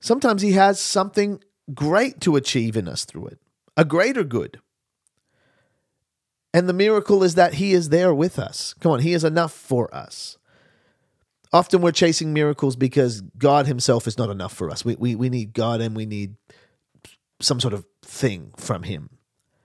Sometimes 0.01 0.43
He 0.43 0.53
has 0.53 0.81
something 0.81 1.43
great 1.75 2.21
to 2.23 2.37
achieve 2.37 2.77
in 2.77 2.89
us 2.89 3.05
through 3.05 3.27
it, 3.27 3.39
a 3.77 3.85
greater 3.85 4.25
good. 4.25 4.61
And 6.55 6.69
the 6.69 6.75
miracle 6.75 7.23
is 7.23 7.35
that 7.35 7.55
He 7.55 7.73
is 7.73 7.89
there 7.89 8.15
with 8.15 8.39
us. 8.39 8.75
Come 8.81 8.93
on, 8.93 9.01
He 9.01 9.13
is 9.13 9.25
enough 9.25 9.53
for 9.53 9.93
us. 9.95 10.39
Often 11.53 11.83
we're 11.83 11.93
chasing 11.93 12.33
miracles 12.33 12.77
because 12.77 13.21
God 13.21 13.67
Himself 13.67 14.07
is 14.07 14.19
not 14.19 14.31
enough 14.31 14.53
for 14.53 14.71
us. 14.71 14.85
We, 14.85 14.97
we, 14.97 15.15
we 15.15 15.29
need 15.29 15.53
God 15.53 15.81
and 15.81 15.95
we 15.95 16.07
need 16.07 16.37
some 17.41 17.61
sort 17.61 17.75
of 17.75 17.85
thing 18.03 18.53
from 18.57 18.85
Him. 18.85 19.11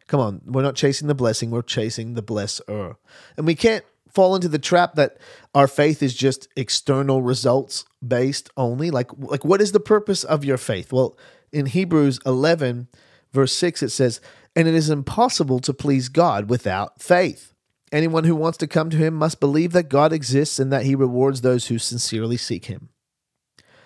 Come 0.08 0.19
on, 0.19 0.41
we're 0.45 0.62
not 0.62 0.76
chasing 0.76 1.08
the 1.08 1.15
blessing, 1.15 1.52
we're 1.52 1.62
chasing 1.62 2.13
the 2.13 2.23
blesser. 2.23 2.95
And 3.36 3.45
we 3.45 3.56
can't 3.56 3.84
fall 4.10 4.36
into 4.36 4.47
the 4.47 4.60
trap 4.60 4.95
that 4.95 5.17
our 5.54 5.67
faith 5.67 6.02
is 6.02 6.15
just 6.15 6.47
external 6.56 7.21
results 7.21 7.86
based 8.06 8.50
only. 8.56 8.89
Like 8.89 9.12
like 9.17 9.43
what 9.45 9.62
is 9.62 9.73
the 9.73 9.80
purpose 9.80 10.23
of 10.23 10.45
your 10.45 10.58
faith? 10.58 10.91
Well, 10.93 11.17
in 11.52 11.67
Hebrews 11.67 12.19
11 12.26 12.88
verse 13.34 13.54
6 13.54 13.84
it 13.84 13.89
says, 13.89 14.21
"And 14.57 14.67
it 14.67 14.73
is 14.73 14.89
impossible 14.89 15.59
to 15.59 15.73
please 15.73 16.09
God 16.09 16.49
without 16.49 17.01
faith. 17.01 17.53
Anyone 17.91 18.25
who 18.25 18.35
wants 18.35 18.57
to 18.57 18.67
come 18.67 18.89
to 18.89 18.97
him 18.97 19.13
must 19.13 19.39
believe 19.39 19.71
that 19.71 19.87
God 19.87 20.11
exists 20.11 20.59
and 20.59 20.73
that 20.73 20.83
he 20.83 20.95
rewards 20.95 21.39
those 21.39 21.67
who 21.67 21.77
sincerely 21.77 22.35
seek 22.35 22.65
him." 22.65 22.89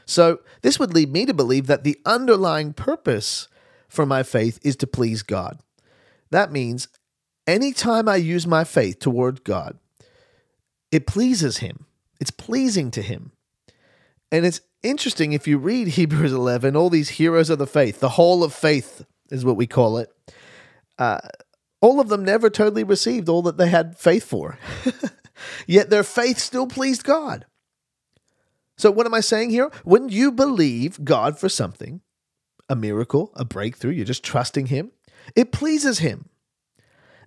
So, 0.06 0.40
this 0.62 0.80
would 0.80 0.94
lead 0.94 1.12
me 1.12 1.26
to 1.26 1.34
believe 1.34 1.68
that 1.68 1.84
the 1.84 2.00
underlying 2.06 2.74
purpose 2.74 3.48
for 3.88 4.06
my 4.06 4.24
faith 4.24 4.60
is 4.64 4.76
to 4.78 4.88
please 4.88 5.22
God. 5.22 5.60
That 6.32 6.52
means 6.52 6.88
anytime 7.46 8.08
I 8.08 8.16
use 8.16 8.48
my 8.48 8.64
faith 8.64 9.00
toward 9.00 9.44
God, 9.44 9.78
it 10.92 11.08
pleases 11.08 11.58
Him. 11.58 11.86
It's 12.20 12.32
pleasing 12.32 12.92
to 12.92 13.02
Him. 13.02 13.32
And 14.32 14.46
it's 14.46 14.62
interesting 14.84 15.34
if 15.34 15.48
you 15.48 15.58
read 15.58 15.88
Hebrews 16.00 16.34
11, 16.34 16.76
all 16.76 16.90
these 16.90 17.10
heroes 17.10 17.50
of 17.50 17.60
the 17.60 17.68
faith, 17.68 18.00
the 18.00 18.10
whole 18.10 18.44
of 18.44 18.54
faith 18.54 19.06
is 19.30 19.46
what 19.46 19.58
we 19.58 19.68
call 19.68 19.98
it. 19.98 20.12
Uh, 20.98 21.20
all 21.82 22.00
of 22.00 22.10
them 22.10 22.24
never 22.24 22.50
totally 22.50 22.84
received 22.84 23.28
all 23.28 23.42
that 23.44 23.58
they 23.58 23.70
had 23.70 23.98
faith 23.98 24.24
for. 24.24 24.58
Yet 25.68 25.90
their 25.90 26.04
faith 26.04 26.38
still 26.38 26.68
pleased 26.68 27.04
God. 27.04 27.46
So, 28.78 28.92
what 28.92 29.06
am 29.06 29.14
I 29.14 29.20
saying 29.20 29.50
here? 29.50 29.72
When 29.84 30.10
you 30.10 30.32
believe 30.32 31.04
God 31.04 31.38
for 31.38 31.50
something, 31.50 32.02
a 32.70 32.76
miracle, 32.76 33.32
a 33.36 33.46
breakthrough, 33.46 33.92
you're 33.92 34.06
just 34.06 34.24
trusting 34.24 34.68
Him, 34.68 34.92
it 35.36 35.52
pleases 35.52 36.00
Him. 36.00 36.30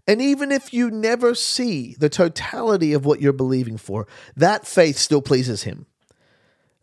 And 0.07 0.20
even 0.20 0.53
if 0.53 0.74
you 0.74 0.90
never 0.90 1.35
see 1.35 1.94
the 1.98 2.09
totality 2.09 2.92
of 2.92 3.07
what 3.07 3.20
you're 3.20 3.33
believing 3.33 3.79
for, 3.79 4.07
that 4.37 4.66
faith 4.66 4.98
still 4.98 5.22
pleases 5.22 5.62
Him. 5.62 5.87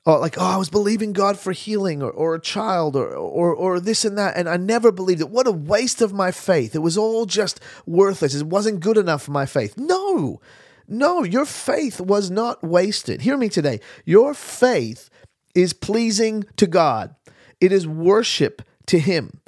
Oh, 0.03 0.19
like, 0.19 0.35
oh, 0.39 0.43
I 0.43 0.57
was 0.57 0.71
believing 0.71 1.13
God 1.13 1.37
for 1.37 1.51
healing 1.51 2.01
or, 2.01 2.09
or 2.09 2.33
a 2.33 2.41
child 2.41 2.95
or, 2.95 3.13
or, 3.13 3.53
or 3.53 3.79
this 3.79 4.03
and 4.03 4.17
that, 4.17 4.35
and 4.35 4.49
I 4.49 4.57
never 4.57 4.91
believed 4.91 5.21
it. 5.21 5.29
What 5.29 5.45
a 5.45 5.51
waste 5.51 6.01
of 6.01 6.11
my 6.11 6.31
faith. 6.31 6.73
It 6.73 6.79
was 6.79 6.97
all 6.97 7.27
just 7.27 7.59
worthless. 7.85 8.33
It 8.33 8.47
wasn't 8.47 8.79
good 8.79 8.97
enough 8.97 9.21
for 9.21 9.31
my 9.31 9.45
faith. 9.45 9.77
No, 9.77 10.41
no, 10.87 11.23
your 11.23 11.45
faith 11.45 12.01
was 12.01 12.31
not 12.31 12.63
wasted. 12.63 13.21
Hear 13.21 13.37
me 13.37 13.47
today. 13.47 13.79
Your 14.03 14.33
faith 14.33 15.11
is 15.53 15.71
pleasing 15.73 16.45
to 16.57 16.65
God, 16.65 17.15
it 17.59 17.71
is 17.71 17.87
worship 17.87 18.63
to 18.87 18.97
Him. 18.97 19.39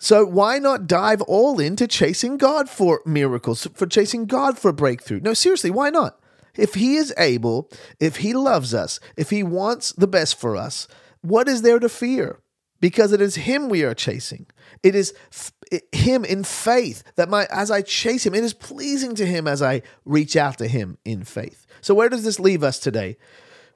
So 0.00 0.24
why 0.24 0.58
not 0.58 0.86
dive 0.86 1.22
all 1.22 1.58
into 1.58 1.86
chasing 1.86 2.36
God 2.36 2.68
for 2.68 3.00
miracles, 3.04 3.66
for 3.74 3.86
chasing 3.86 4.26
God 4.26 4.58
for 4.58 4.72
breakthrough? 4.72 5.20
No, 5.20 5.34
seriously, 5.34 5.70
why 5.70 5.90
not? 5.90 6.20
If 6.58 6.74
He 6.74 6.96
is 6.96 7.14
able, 7.16 7.70
if 7.98 8.16
He 8.16 8.34
loves 8.34 8.74
us, 8.74 9.00
if 9.16 9.30
He 9.30 9.42
wants 9.42 9.92
the 9.92 10.08
best 10.08 10.38
for 10.38 10.56
us, 10.56 10.88
what 11.22 11.48
is 11.48 11.62
there 11.62 11.78
to 11.78 11.88
fear? 11.88 12.40
Because 12.80 13.12
it 13.12 13.20
is 13.20 13.36
Him 13.36 13.68
we 13.68 13.82
are 13.84 13.94
chasing. 13.94 14.46
It 14.82 14.94
is 14.94 15.14
f- 15.32 15.52
Him 15.92 16.24
in 16.24 16.44
faith 16.44 17.02
that 17.16 17.28
my 17.28 17.46
as 17.50 17.70
I 17.70 17.82
chase 17.82 18.26
Him, 18.26 18.34
it 18.34 18.44
is 18.44 18.52
pleasing 18.52 19.14
to 19.14 19.24
Him 19.24 19.48
as 19.48 19.62
I 19.62 19.82
reach 20.04 20.36
out 20.36 20.58
to 20.58 20.68
Him 20.68 20.98
in 21.04 21.24
faith. 21.24 21.66
So 21.80 21.94
where 21.94 22.08
does 22.08 22.24
this 22.24 22.38
leave 22.38 22.62
us 22.62 22.78
today? 22.78 23.16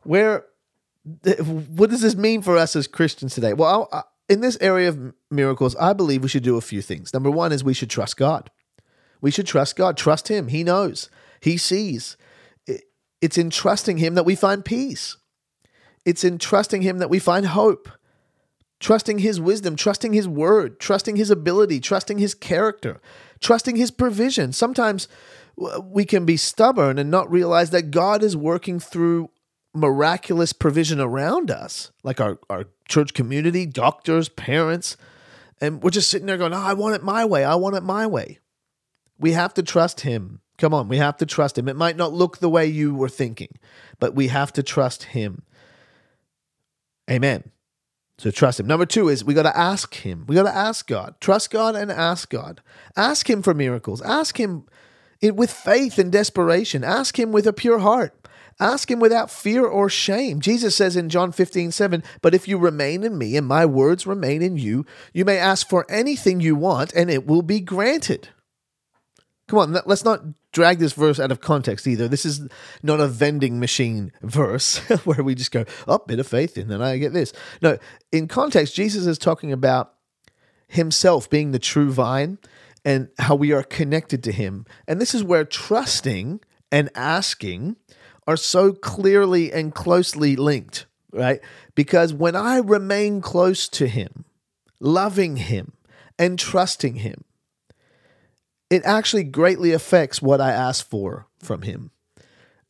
Where 0.03 0.45
what 1.05 1.91
does 1.91 2.03
this 2.03 2.15
mean 2.15 2.43
for 2.43 2.57
us 2.57 2.77
as 2.77 2.87
Christians 2.87 3.35
today? 3.35 3.55
Well, 3.55 3.89
I, 3.93 4.03
in 4.29 4.41
this 4.41 4.57
area 4.61 4.89
of 4.89 5.15
miracles, 5.31 5.75
I 5.77 5.93
believe 5.93 6.23
we 6.23 6.29
should 6.29 6.45
do 6.45 6.57
a 6.57 6.61
few 6.61 6.81
things. 6.81 7.13
Number 7.13 7.31
one 7.31 7.53
is 7.53 7.65
we 7.65 7.75
should 7.75 7.91
trust 7.91 8.17
God. 8.17 8.51
We 9.21 9.31
should 9.31 9.47
trust 9.47 9.77
God, 9.77 9.97
trust 9.97 10.29
Him. 10.29 10.49
He 10.49 10.65
knows, 10.65 11.11
He 11.41 11.57
sees. 11.57 12.17
It's 13.23 13.39
in 13.39 13.49
trusting 13.49 13.97
Him 13.97 14.17
that 14.17 14.27
we 14.27 14.35
find 14.35 14.65
peace. 14.65 15.17
It's 16.05 16.25
in 16.25 16.37
trusting 16.39 16.83
Him 16.83 16.99
that 16.99 17.09
we 17.09 17.19
find 17.19 17.47
hope. 17.47 17.89
Trusting 18.81 19.21
His 19.21 19.41
wisdom, 19.41 19.77
trusting 19.77 20.13
His 20.13 20.27
word, 20.27 20.81
trusting 20.81 21.15
His 21.15 21.31
ability, 21.31 21.79
trusting 21.79 22.19
His 22.19 22.35
character, 22.35 23.01
trusting 23.41 23.77
His 23.77 23.93
provision. 23.93 24.53
Sometimes 24.53 25.07
we 25.85 26.05
can 26.05 26.25
be 26.27 26.37
stubborn 26.37 26.99
and 26.99 27.11
not 27.11 27.31
realize 27.31 27.71
that 27.71 27.93
God 27.93 28.25
is 28.25 28.37
working 28.37 28.81
through 28.81 29.31
miraculous 29.73 30.53
provision 30.53 31.01
around 31.01 31.51
us, 31.51 31.93
like 32.03 32.21
our, 32.21 32.39
our 32.51 32.65
church 32.89 33.15
community, 33.15 33.67
doctors, 33.67 34.29
parents. 34.29 34.97
And 35.61 35.81
we're 35.81 35.91
just 35.91 36.11
sitting 36.11 36.27
there 36.27 36.37
going, 36.37 36.53
oh, 36.53 36.59
I 36.59 36.75
want 36.75 36.97
it 36.97 37.05
my 37.05 37.25
way. 37.25 37.45
I 37.45 37.55
want 37.55 37.77
it 37.77 37.85
my 37.85 38.07
way. 38.07 38.41
We 39.19 39.33
have 39.33 39.55
to 39.55 39.63
trust 39.63 40.01
Him. 40.01 40.41
Come 40.63 40.75
on, 40.75 40.87
we 40.87 40.99
have 40.99 41.17
to 41.17 41.27
trust 41.27 41.59
Him. 41.59 41.67
It 41.67 41.75
might 41.75 41.97
not 41.97 42.13
look 42.13 42.39
the 42.39 42.49
way 42.49 42.69
you 42.69 42.95
were 42.95 43.09
thinking, 43.09 43.49
but 43.99 44.15
we 44.15 44.29
have 44.29 44.53
to 44.53 44.63
trust 44.63 45.03
Him. 45.03 45.43
Amen. 47.11 47.51
So 48.17 48.31
trust 48.31 48.61
Him. 48.61 48.69
Number 48.69 48.87
two 48.87 49.09
is 49.09 49.25
we 49.25 49.35
got 49.35 49.43
to 49.43 49.59
ask 49.59 49.93
Him. 49.93 50.25
We 50.29 50.37
got 50.37 50.45
to 50.45 50.57
ask 50.57 50.87
God. 50.87 51.17
Trust 51.21 51.51
God 51.51 51.75
and 51.75 51.91
ask 51.91 52.31
God. 52.31 52.61
Ask 52.97 53.29
Him 53.29 53.43
for 53.43 53.55
miracles. 53.55 54.03
Ask 54.03 54.39
Him 54.39 54.67
with 55.21 55.51
faith 55.51 55.99
and 55.99 56.13
desperation. 56.13 56.85
Ask 56.85 57.19
Him 57.19 57.33
with 57.33 57.49
a 57.49 57.53
pure 57.53 57.81
heart. 57.81 58.15
Ask 58.61 58.91
him 58.91 59.01
without 59.01 59.31
fear 59.31 59.65
or 59.67 59.89
shame. 59.89 60.39
Jesus 60.39 60.77
says 60.77 60.95
in 60.95 61.09
John 61.09 61.33
15, 61.33 61.73
7, 61.73 62.05
But 62.21 62.35
if 62.35 62.47
you 62.47 62.59
remain 62.59 63.03
in 63.03 63.17
me 63.19 63.35
and 63.37 63.47
my 63.47 63.67
words 63.67 64.07
remain 64.07 64.43
in 64.43 64.57
you, 64.59 64.85
you 65.13 65.25
may 65.25 65.39
ask 65.39 65.69
for 65.69 65.87
anything 65.89 66.39
you 66.39 66.55
want 66.55 66.93
and 66.93 67.11
it 67.11 67.27
will 67.27 67.43
be 67.43 67.61
granted. 67.61 68.29
Come 69.53 69.59
on, 69.59 69.83
let's 69.85 70.03
not 70.03 70.23
drag 70.53 70.79
this 70.79 70.95
verse 70.95 71.21
out 71.21 71.31
of 71.31 71.43
context 71.43 71.87
either. 71.87 72.09
This 72.09 72.25
is 72.25 72.49
not 72.83 73.01
a 73.01 73.07
vending 73.07 73.61
machine 73.61 74.11
verse 74.23 74.79
where 75.05 75.23
we 75.23 75.35
just 75.35 75.51
go, 75.51 75.67
oh, 75.87 75.99
bit 76.07 76.19
of 76.19 76.27
faith, 76.27 76.57
and 76.57 76.71
then 76.71 76.81
I 76.81 76.97
get 76.97 77.13
this. 77.13 77.35
No, 77.61 77.77
in 78.11 78.29
context, 78.29 78.75
Jesus 78.75 79.05
is 79.05 79.19
talking 79.19 79.53
about 79.53 79.93
himself 80.69 81.29
being 81.29 81.51
the 81.51 81.59
true 81.59 81.93
vine 81.93 82.39
and 82.83 83.11
how 83.19 83.35
we 83.35 83.53
are 83.53 83.63
connected 83.63 84.25
to 84.25 84.33
him. 84.33 84.65
And 84.89 84.99
this 84.99 85.15
is 85.15 85.23
where 85.23 85.45
trusting 85.45 86.41
and 86.71 86.89
asking 86.95 87.77
are 88.27 88.39
so 88.39 88.73
clearly 88.73 89.53
and 89.53 89.75
closely 89.75 90.35
linked, 90.35 90.87
right? 91.13 91.43
Because 91.75 92.15
when 92.15 92.35
I 92.35 92.57
remain 92.57 93.21
close 93.21 93.69
to 93.69 93.87
Him, 93.87 94.25
loving 94.81 95.37
Him, 95.37 95.75
and 96.19 96.39
trusting 96.39 96.95
Him, 96.95 97.25
it 98.73 98.83
actually 98.85 99.25
greatly 99.25 99.73
affects 99.73 100.23
what 100.23 100.41
I 100.41 100.51
ask 100.51 100.89
for 100.89 101.27
from 101.39 101.63
Him. 101.63 101.91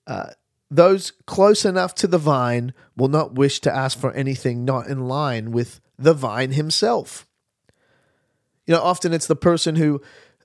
Uh, 0.06 0.30
those 0.70 1.12
close 1.26 1.64
enough 1.64 1.94
to 1.96 2.06
the 2.06 2.18
vine 2.18 2.72
will 2.96 3.08
not 3.08 3.34
wish 3.34 3.60
to 3.60 3.74
ask 3.74 3.98
for 3.98 4.10
anything 4.12 4.64
not 4.64 4.86
in 4.86 5.06
line 5.06 5.52
with 5.52 5.80
the 5.98 6.14
vine 6.14 6.52
himself. 6.52 7.26
You 8.66 8.74
know, 8.74 8.80
often 8.80 9.12
it's 9.12 9.26
the 9.26 9.36
person 9.36 9.76
who 9.76 10.00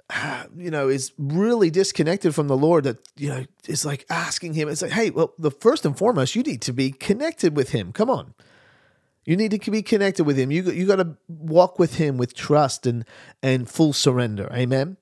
you 0.58 0.72
know, 0.72 0.90
is 0.90 1.12
really 1.18 1.70
disconnected 1.70 2.34
from 2.36 2.48
the 2.48 2.58
Lord 2.58 2.84
that, 2.86 2.98
you 3.18 3.30
know, 3.30 3.46
is 3.68 3.86
like 3.86 4.06
asking 4.10 4.54
him, 4.54 4.70
it's 4.70 4.82
like, 4.82 4.92
hey, 4.92 5.10
well, 5.10 5.34
the 5.38 5.52
first 5.52 5.86
and 5.86 5.98
foremost, 5.98 6.36
you 6.36 6.44
need 6.44 6.62
to 6.64 6.74
be 6.74 6.92
connected 6.92 7.56
with 7.56 7.70
him. 7.70 7.92
Come 7.92 8.10
on. 8.10 8.34
You 9.26 9.36
need 9.36 9.52
to 9.52 9.72
be 9.72 9.82
connected 9.82 10.24
with 10.24 10.38
him. 10.38 10.52
You, 10.52 10.64
you 10.72 10.86
got 10.86 10.98
to 10.98 11.18
walk 11.28 11.80
with 11.80 11.96
him 11.96 12.18
with 12.18 12.34
trust 12.34 12.86
and, 12.86 13.04
and 13.44 13.70
full 13.70 13.92
surrender. 13.92 14.50
Amen. 14.54 14.96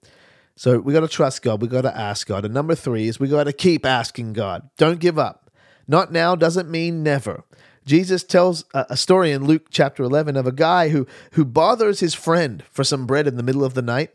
So 0.58 0.80
we 0.80 0.94
got 0.94 1.02
to 1.02 1.08
trust 1.08 1.42
God. 1.42 1.62
We 1.62 1.68
got 1.68 1.82
to 1.82 1.96
ask 1.96 2.28
God. 2.28 2.46
And 2.46 2.54
number 2.54 2.76
three 2.76 3.08
is 3.08 3.20
we 3.20 3.28
got 3.28 3.44
to 3.46 3.54
keep 3.54 3.86
asking 3.86 4.34
God. 4.34 4.70
Don't 4.78 5.00
give 5.00 5.20
up. 5.20 5.52
Not 5.88 6.12
now 6.12 6.36
doesn't 6.36 6.70
mean 6.70 7.04
never. 7.04 7.44
Jesus 7.86 8.24
tells 8.24 8.66
a, 8.74 8.98
story 8.98 9.32
in 9.32 9.46
Luke 9.46 9.68
chapter 9.70 10.02
11 10.02 10.36
of 10.36 10.48
a 10.48 10.52
guy 10.52 10.90
who 10.90 11.06
who 11.34 11.46
bothers 11.46 12.00
his 12.00 12.16
friend 12.16 12.64
for 12.72 12.84
some 12.84 13.06
bread 13.06 13.28
in 13.28 13.38
the 13.38 13.44
middle 13.44 13.64
of 13.64 13.76
the 13.76 13.84
night. 13.84 14.12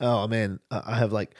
Oh 0.00 0.28
man, 0.28 0.60
I 0.70 0.82
I 0.86 0.98
have 0.98 1.12
like 1.12 1.34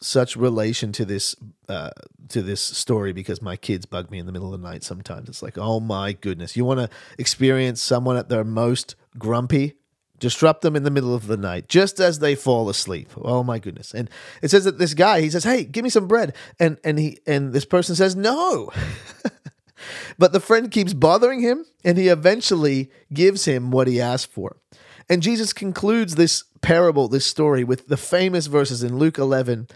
such 0.00 0.36
relation 0.36 0.92
to 0.92 1.04
this 1.04 1.34
uh, 1.68 1.90
to 2.28 2.42
this 2.42 2.60
story 2.60 3.12
because 3.12 3.42
my 3.42 3.56
kids 3.56 3.86
bug 3.86 4.10
me 4.10 4.18
in 4.18 4.26
the 4.26 4.32
middle 4.32 4.52
of 4.52 4.60
the 4.60 4.66
night 4.66 4.84
sometimes. 4.84 5.28
It's 5.28 5.42
like, 5.42 5.58
oh 5.58 5.80
my 5.80 6.12
goodness, 6.12 6.56
you 6.56 6.64
want 6.64 6.80
to 6.80 6.90
experience 7.18 7.80
someone 7.80 8.16
at 8.16 8.28
their 8.28 8.44
most 8.44 8.94
grumpy? 9.18 9.74
Disrupt 10.18 10.62
them 10.62 10.76
in 10.76 10.82
the 10.82 10.90
middle 10.90 11.14
of 11.14 11.26
the 11.26 11.36
night, 11.36 11.68
just 11.68 12.00
as 12.00 12.18
they 12.18 12.34
fall 12.34 12.68
asleep. 12.68 13.10
Oh 13.16 13.42
my 13.42 13.58
goodness! 13.58 13.94
And 13.94 14.10
it 14.42 14.50
says 14.50 14.64
that 14.64 14.78
this 14.78 14.94
guy, 14.94 15.20
he 15.20 15.30
says, 15.30 15.44
"Hey, 15.44 15.64
give 15.64 15.84
me 15.84 15.90
some 15.90 16.08
bread," 16.08 16.34
and 16.58 16.78
and 16.82 16.98
he 16.98 17.18
and 17.26 17.52
this 17.52 17.64
person 17.64 17.94
says, 17.94 18.16
"No." 18.16 18.70
but 20.18 20.32
the 20.32 20.40
friend 20.40 20.70
keeps 20.70 20.92
bothering 20.92 21.40
him, 21.40 21.64
and 21.84 21.98
he 21.98 22.08
eventually 22.08 22.90
gives 23.12 23.44
him 23.44 23.70
what 23.70 23.86
he 23.86 24.00
asked 24.00 24.32
for. 24.32 24.56
And 25.08 25.22
Jesus 25.22 25.52
concludes 25.52 26.16
this 26.16 26.44
parable, 26.60 27.08
this 27.08 27.24
story, 27.26 27.64
with 27.64 27.88
the 27.88 27.96
famous 27.96 28.46
verses 28.46 28.82
in 28.82 28.98
Luke 28.98 29.18
11, 29.18 29.68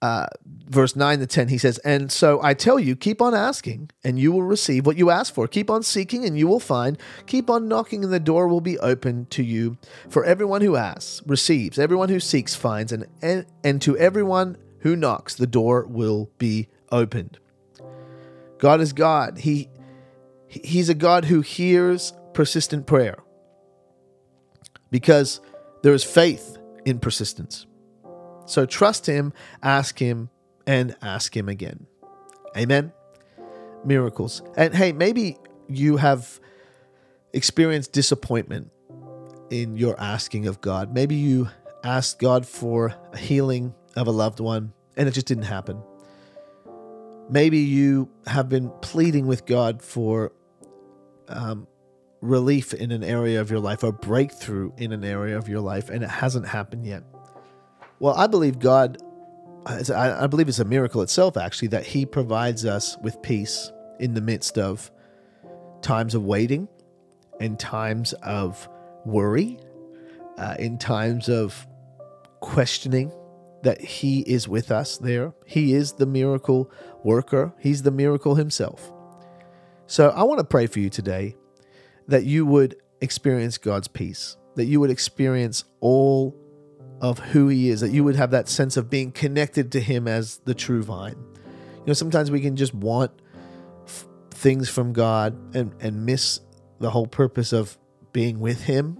uh, 0.00 0.26
verse 0.44 0.94
9 0.94 1.18
to 1.20 1.26
10. 1.26 1.48
He 1.48 1.58
says, 1.58 1.78
And 1.78 2.10
so 2.10 2.40
I 2.42 2.54
tell 2.54 2.78
you, 2.78 2.94
keep 2.94 3.20
on 3.20 3.34
asking, 3.34 3.90
and 4.04 4.18
you 4.18 4.32
will 4.32 4.42
receive 4.42 4.86
what 4.86 4.96
you 4.96 5.10
ask 5.10 5.34
for. 5.34 5.48
Keep 5.48 5.70
on 5.70 5.82
seeking, 5.82 6.24
and 6.24 6.38
you 6.38 6.46
will 6.46 6.60
find. 6.60 6.98
Keep 7.26 7.50
on 7.50 7.68
knocking, 7.68 8.04
and 8.04 8.12
the 8.12 8.20
door 8.20 8.48
will 8.48 8.60
be 8.60 8.78
open 8.78 9.26
to 9.26 9.42
you. 9.42 9.76
For 10.08 10.24
everyone 10.24 10.62
who 10.62 10.76
asks 10.76 11.22
receives, 11.26 11.78
everyone 11.78 12.08
who 12.08 12.20
seeks 12.20 12.54
finds, 12.54 12.92
and, 12.92 13.06
and, 13.22 13.46
and 13.64 13.82
to 13.82 13.96
everyone 13.98 14.56
who 14.80 14.94
knocks, 14.94 15.34
the 15.34 15.46
door 15.46 15.84
will 15.86 16.30
be 16.38 16.68
opened. 16.90 17.38
God 18.58 18.80
is 18.80 18.92
God. 18.92 19.38
He, 19.38 19.68
he's 20.46 20.88
a 20.88 20.94
God 20.94 21.24
who 21.24 21.40
hears 21.40 22.12
persistent 22.34 22.86
prayer 22.86 23.18
because 24.90 25.40
there 25.82 25.92
is 25.92 26.04
faith 26.04 26.56
in 26.84 26.98
persistence. 26.98 27.66
So 28.48 28.66
trust 28.66 29.06
Him, 29.06 29.32
ask 29.62 29.98
Him, 29.98 30.30
and 30.66 30.96
ask 31.02 31.36
Him 31.36 31.48
again. 31.48 31.86
Amen. 32.56 32.92
Miracles. 33.84 34.42
And 34.56 34.74
hey, 34.74 34.92
maybe 34.92 35.36
you 35.68 35.98
have 35.98 36.40
experienced 37.32 37.92
disappointment 37.92 38.70
in 39.50 39.76
your 39.76 39.98
asking 40.00 40.46
of 40.46 40.60
God. 40.60 40.92
Maybe 40.92 41.14
you 41.14 41.48
asked 41.84 42.18
God 42.18 42.46
for 42.46 42.94
a 43.12 43.18
healing 43.18 43.74
of 43.96 44.06
a 44.06 44.10
loved 44.10 44.40
one 44.40 44.72
and 44.96 45.08
it 45.08 45.12
just 45.12 45.26
didn't 45.26 45.44
happen. 45.44 45.82
Maybe 47.30 47.58
you 47.58 48.08
have 48.26 48.48
been 48.48 48.70
pleading 48.80 49.26
with 49.26 49.46
God 49.46 49.82
for 49.82 50.32
um, 51.28 51.66
relief 52.20 52.72
in 52.72 52.90
an 52.90 53.04
area 53.04 53.40
of 53.40 53.50
your 53.50 53.60
life 53.60 53.84
or 53.84 53.92
breakthrough 53.92 54.72
in 54.78 54.92
an 54.92 55.04
area 55.04 55.36
of 55.36 55.48
your 55.48 55.60
life 55.60 55.90
and 55.90 56.02
it 56.02 56.10
hasn't 56.10 56.48
happened 56.48 56.86
yet. 56.86 57.04
Well, 58.00 58.14
I 58.14 58.26
believe 58.26 58.58
God, 58.58 58.98
I 59.66 60.26
believe 60.28 60.48
it's 60.48 60.60
a 60.60 60.64
miracle 60.64 61.02
itself, 61.02 61.36
actually, 61.36 61.68
that 61.68 61.84
He 61.84 62.06
provides 62.06 62.64
us 62.64 62.96
with 63.02 63.20
peace 63.22 63.72
in 63.98 64.14
the 64.14 64.20
midst 64.20 64.56
of 64.58 64.90
times 65.82 66.14
of 66.14 66.24
waiting 66.24 66.68
and 67.40 67.58
times 67.58 68.12
of 68.22 68.68
worry, 69.04 69.58
uh, 70.36 70.54
in 70.58 70.78
times 70.78 71.28
of 71.28 71.66
questioning 72.40 73.12
that 73.62 73.80
He 73.80 74.20
is 74.20 74.46
with 74.46 74.70
us 74.70 74.98
there. 74.98 75.34
He 75.44 75.74
is 75.74 75.94
the 75.94 76.06
miracle 76.06 76.70
worker, 77.02 77.52
He's 77.58 77.82
the 77.82 77.90
miracle 77.90 78.36
Himself. 78.36 78.92
So 79.86 80.10
I 80.10 80.22
want 80.22 80.38
to 80.38 80.44
pray 80.44 80.66
for 80.66 80.78
you 80.78 80.90
today 80.90 81.34
that 82.06 82.24
you 82.24 82.46
would 82.46 82.76
experience 83.00 83.58
God's 83.58 83.88
peace, 83.88 84.36
that 84.54 84.66
you 84.66 84.78
would 84.80 84.90
experience 84.90 85.64
all 85.80 86.36
of 87.00 87.18
who 87.18 87.48
He 87.48 87.68
is, 87.68 87.80
that 87.80 87.90
you 87.90 88.04
would 88.04 88.16
have 88.16 88.30
that 88.30 88.48
sense 88.48 88.76
of 88.76 88.90
being 88.90 89.12
connected 89.12 89.72
to 89.72 89.80
Him 89.80 90.08
as 90.08 90.38
the 90.44 90.54
true 90.54 90.82
vine. 90.82 91.16
You 91.34 91.84
know, 91.86 91.92
sometimes 91.92 92.30
we 92.30 92.40
can 92.40 92.56
just 92.56 92.74
want 92.74 93.12
f- 93.86 94.06
things 94.30 94.68
from 94.68 94.92
God 94.92 95.36
and, 95.54 95.74
and 95.80 96.04
miss 96.04 96.40
the 96.80 96.90
whole 96.90 97.06
purpose 97.06 97.52
of 97.52 97.78
being 98.12 98.40
with 98.40 98.62
Him, 98.62 98.98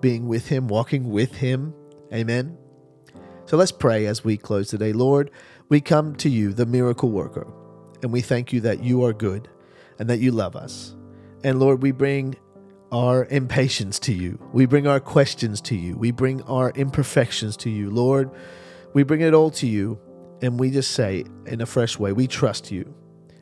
being 0.00 0.28
with 0.28 0.48
Him, 0.48 0.68
walking 0.68 1.10
with 1.10 1.36
Him. 1.36 1.74
Amen. 2.12 2.56
So 3.46 3.56
let's 3.56 3.72
pray 3.72 4.06
as 4.06 4.24
we 4.24 4.36
close 4.36 4.68
today. 4.68 4.92
Lord, 4.92 5.30
we 5.68 5.80
come 5.80 6.14
to 6.16 6.28
you, 6.28 6.52
the 6.52 6.66
miracle 6.66 7.10
worker, 7.10 7.46
and 8.02 8.12
we 8.12 8.20
thank 8.20 8.52
you 8.52 8.60
that 8.60 8.82
you 8.82 9.04
are 9.04 9.12
good 9.12 9.48
and 9.98 10.08
that 10.08 10.20
you 10.20 10.32
love 10.32 10.56
us. 10.56 10.94
And 11.44 11.58
Lord, 11.58 11.82
we 11.82 11.90
bring 11.90 12.36
our 12.92 13.24
impatience 13.24 13.98
to 13.98 14.12
you. 14.12 14.38
We 14.52 14.66
bring 14.66 14.86
our 14.86 15.00
questions 15.00 15.60
to 15.62 15.74
you. 15.74 15.96
We 15.96 16.10
bring 16.10 16.42
our 16.42 16.70
imperfections 16.72 17.56
to 17.58 17.70
you. 17.70 17.90
Lord, 17.90 18.30
we 18.92 19.02
bring 19.02 19.22
it 19.22 19.32
all 19.32 19.50
to 19.52 19.66
you. 19.66 19.98
And 20.42 20.60
we 20.60 20.70
just 20.70 20.90
say 20.90 21.24
in 21.46 21.60
a 21.60 21.66
fresh 21.66 21.98
way, 21.98 22.12
we 22.12 22.26
trust 22.26 22.70
you. 22.70 22.94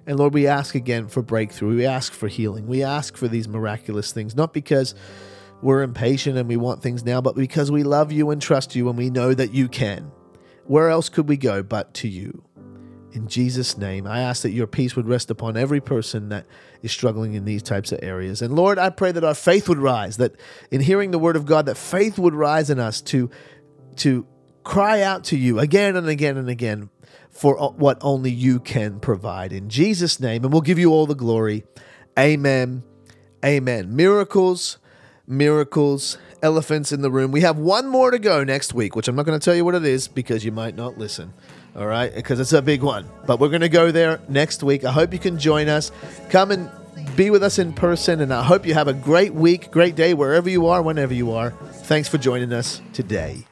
And 0.07 0.19
Lord, 0.19 0.35
we 0.35 0.47
ask 0.47 0.75
again 0.75 1.09
for 1.09 1.23
breakthrough. 1.23 1.77
We 1.77 1.87
ask 1.87 2.13
for 2.13 2.29
healing. 2.29 2.67
We 2.67 2.83
ask 2.85 3.17
for 3.17 3.27
these 3.27 3.49
miraculous 3.49 4.13
things, 4.13 4.37
not 4.37 4.53
because 4.53 4.95
we're 5.63 5.83
impatient 5.83 6.39
and 6.39 6.49
we 6.49 6.57
want 6.57 6.83
things 6.83 7.05
now, 7.05 7.21
but 7.21 7.35
because 7.35 7.71
we 7.71 7.83
love 7.83 8.13
you 8.13 8.31
and 8.31 8.41
trust 8.41 8.77
you 8.77 8.89
and 8.89 8.97
we 8.97 9.11
know 9.11 9.35
that 9.35 9.53
you 9.53 9.69
can. 9.69 10.13
Where 10.65 10.89
else 10.89 11.09
could 11.09 11.29
we 11.29 11.37
go 11.37 11.63
but 11.63 11.95
to 11.95 12.09
you? 12.09 12.45
In 13.12 13.27
Jesus' 13.27 13.77
name, 13.77 14.07
I 14.07 14.20
ask 14.20 14.42
that 14.42 14.51
your 14.51 14.66
peace 14.66 14.94
would 14.94 15.09
rest 15.09 15.31
upon 15.31 15.57
every 15.57 15.81
person 15.81 16.29
that 16.29 16.46
is 16.83 16.92
struggling 16.92 17.35
in 17.35 17.44
these 17.44 17.62
types 17.62 17.90
of 17.90 17.99
areas. 18.03 18.40
And 18.40 18.55
Lord, 18.55 18.79
I 18.79 18.90
pray 18.90 19.11
that 19.12 19.25
our 19.25 19.35
faith 19.35 19.68
would 19.68 19.79
rise, 19.79 20.16
that 20.18 20.37
in 20.70 20.81
hearing 20.81 21.11
the 21.11 21.18
word 21.18 21.37
of 21.37 21.44
God, 21.44 21.66
that 21.66 21.77
faith 21.77 22.18
would 22.18 22.35
rise 22.35 22.70
in 22.70 22.79
us 22.79 23.01
to, 23.03 23.29
to 23.96 24.27
cry 24.62 25.03
out 25.03 25.25
to 25.25 25.37
you 25.37 25.59
again 25.59 25.96
and 25.96 26.09
again 26.09 26.37
and 26.37 26.49
again 26.49 26.90
for 27.31 27.57
what 27.73 27.99
only 28.01 28.31
you 28.31 28.61
can 28.61 29.01
provide. 29.01 29.53
In 29.53 29.68
Jesus' 29.68 30.20
name, 30.20 30.44
and 30.44 30.53
we'll 30.53 30.62
give 30.62 30.79
you 30.79 30.92
all 30.92 31.07
the 31.07 31.14
glory. 31.14 31.64
Amen. 32.18 32.83
Amen. 33.44 33.96
Miracles, 33.96 34.79
miracles, 35.27 36.18
elephants 36.42 36.92
in 36.92 37.03
the 37.03 37.11
room. 37.11 37.33
We 37.33 37.40
have 37.40 37.59
one 37.59 37.88
more 37.88 38.11
to 38.11 38.18
go 38.18 38.44
next 38.44 38.75
week, 38.75 38.94
which 38.94 39.09
I'm 39.09 39.16
not 39.16 39.27
going 39.27 39.38
to 39.38 39.44
tell 39.44 39.55
you 39.55 39.64
what 39.64 39.75
it 39.75 39.85
is 39.85 40.09
because 40.09 40.44
you 40.44 40.53
might 40.53 40.77
not 40.77 40.99
listen. 40.99 41.33
All 41.77 41.87
right, 41.87 42.13
because 42.13 42.41
it's 42.41 42.53
a 42.53 42.63
big 42.63 42.83
one. 42.83 43.09
But 43.27 43.39
we're 43.39 43.49
going 43.49 43.61
to 43.61 43.69
go 43.69 43.93
there 43.93 44.21
next 44.29 44.63
week. 44.63 44.85
I 44.85 44.93
hope 44.93 45.13
you 45.13 45.19
can 45.19 45.39
join 45.39 45.69
us. 45.69 45.93
Come 46.29 46.51
and 46.51 46.71
be 47.17 47.31
with 47.31 47.43
us 47.43 47.59
in 47.59 47.73
person, 47.73 48.21
and 48.21 48.33
I 48.33 48.43
hope 48.43 48.67
you 48.67 48.75
have 48.75 48.89
a 48.89 48.93
great 48.93 49.35
week, 49.35 49.71
great 49.71 49.95
day, 49.95 50.15
wherever 50.15 50.49
you 50.49 50.67
are, 50.67 50.83
whenever 50.83 51.15
you 51.15 51.33
are. 51.33 51.51
Thanks 51.51 52.09
for 52.09 52.19
joining 52.19 52.53
us 52.53 52.81
today. 52.93 53.47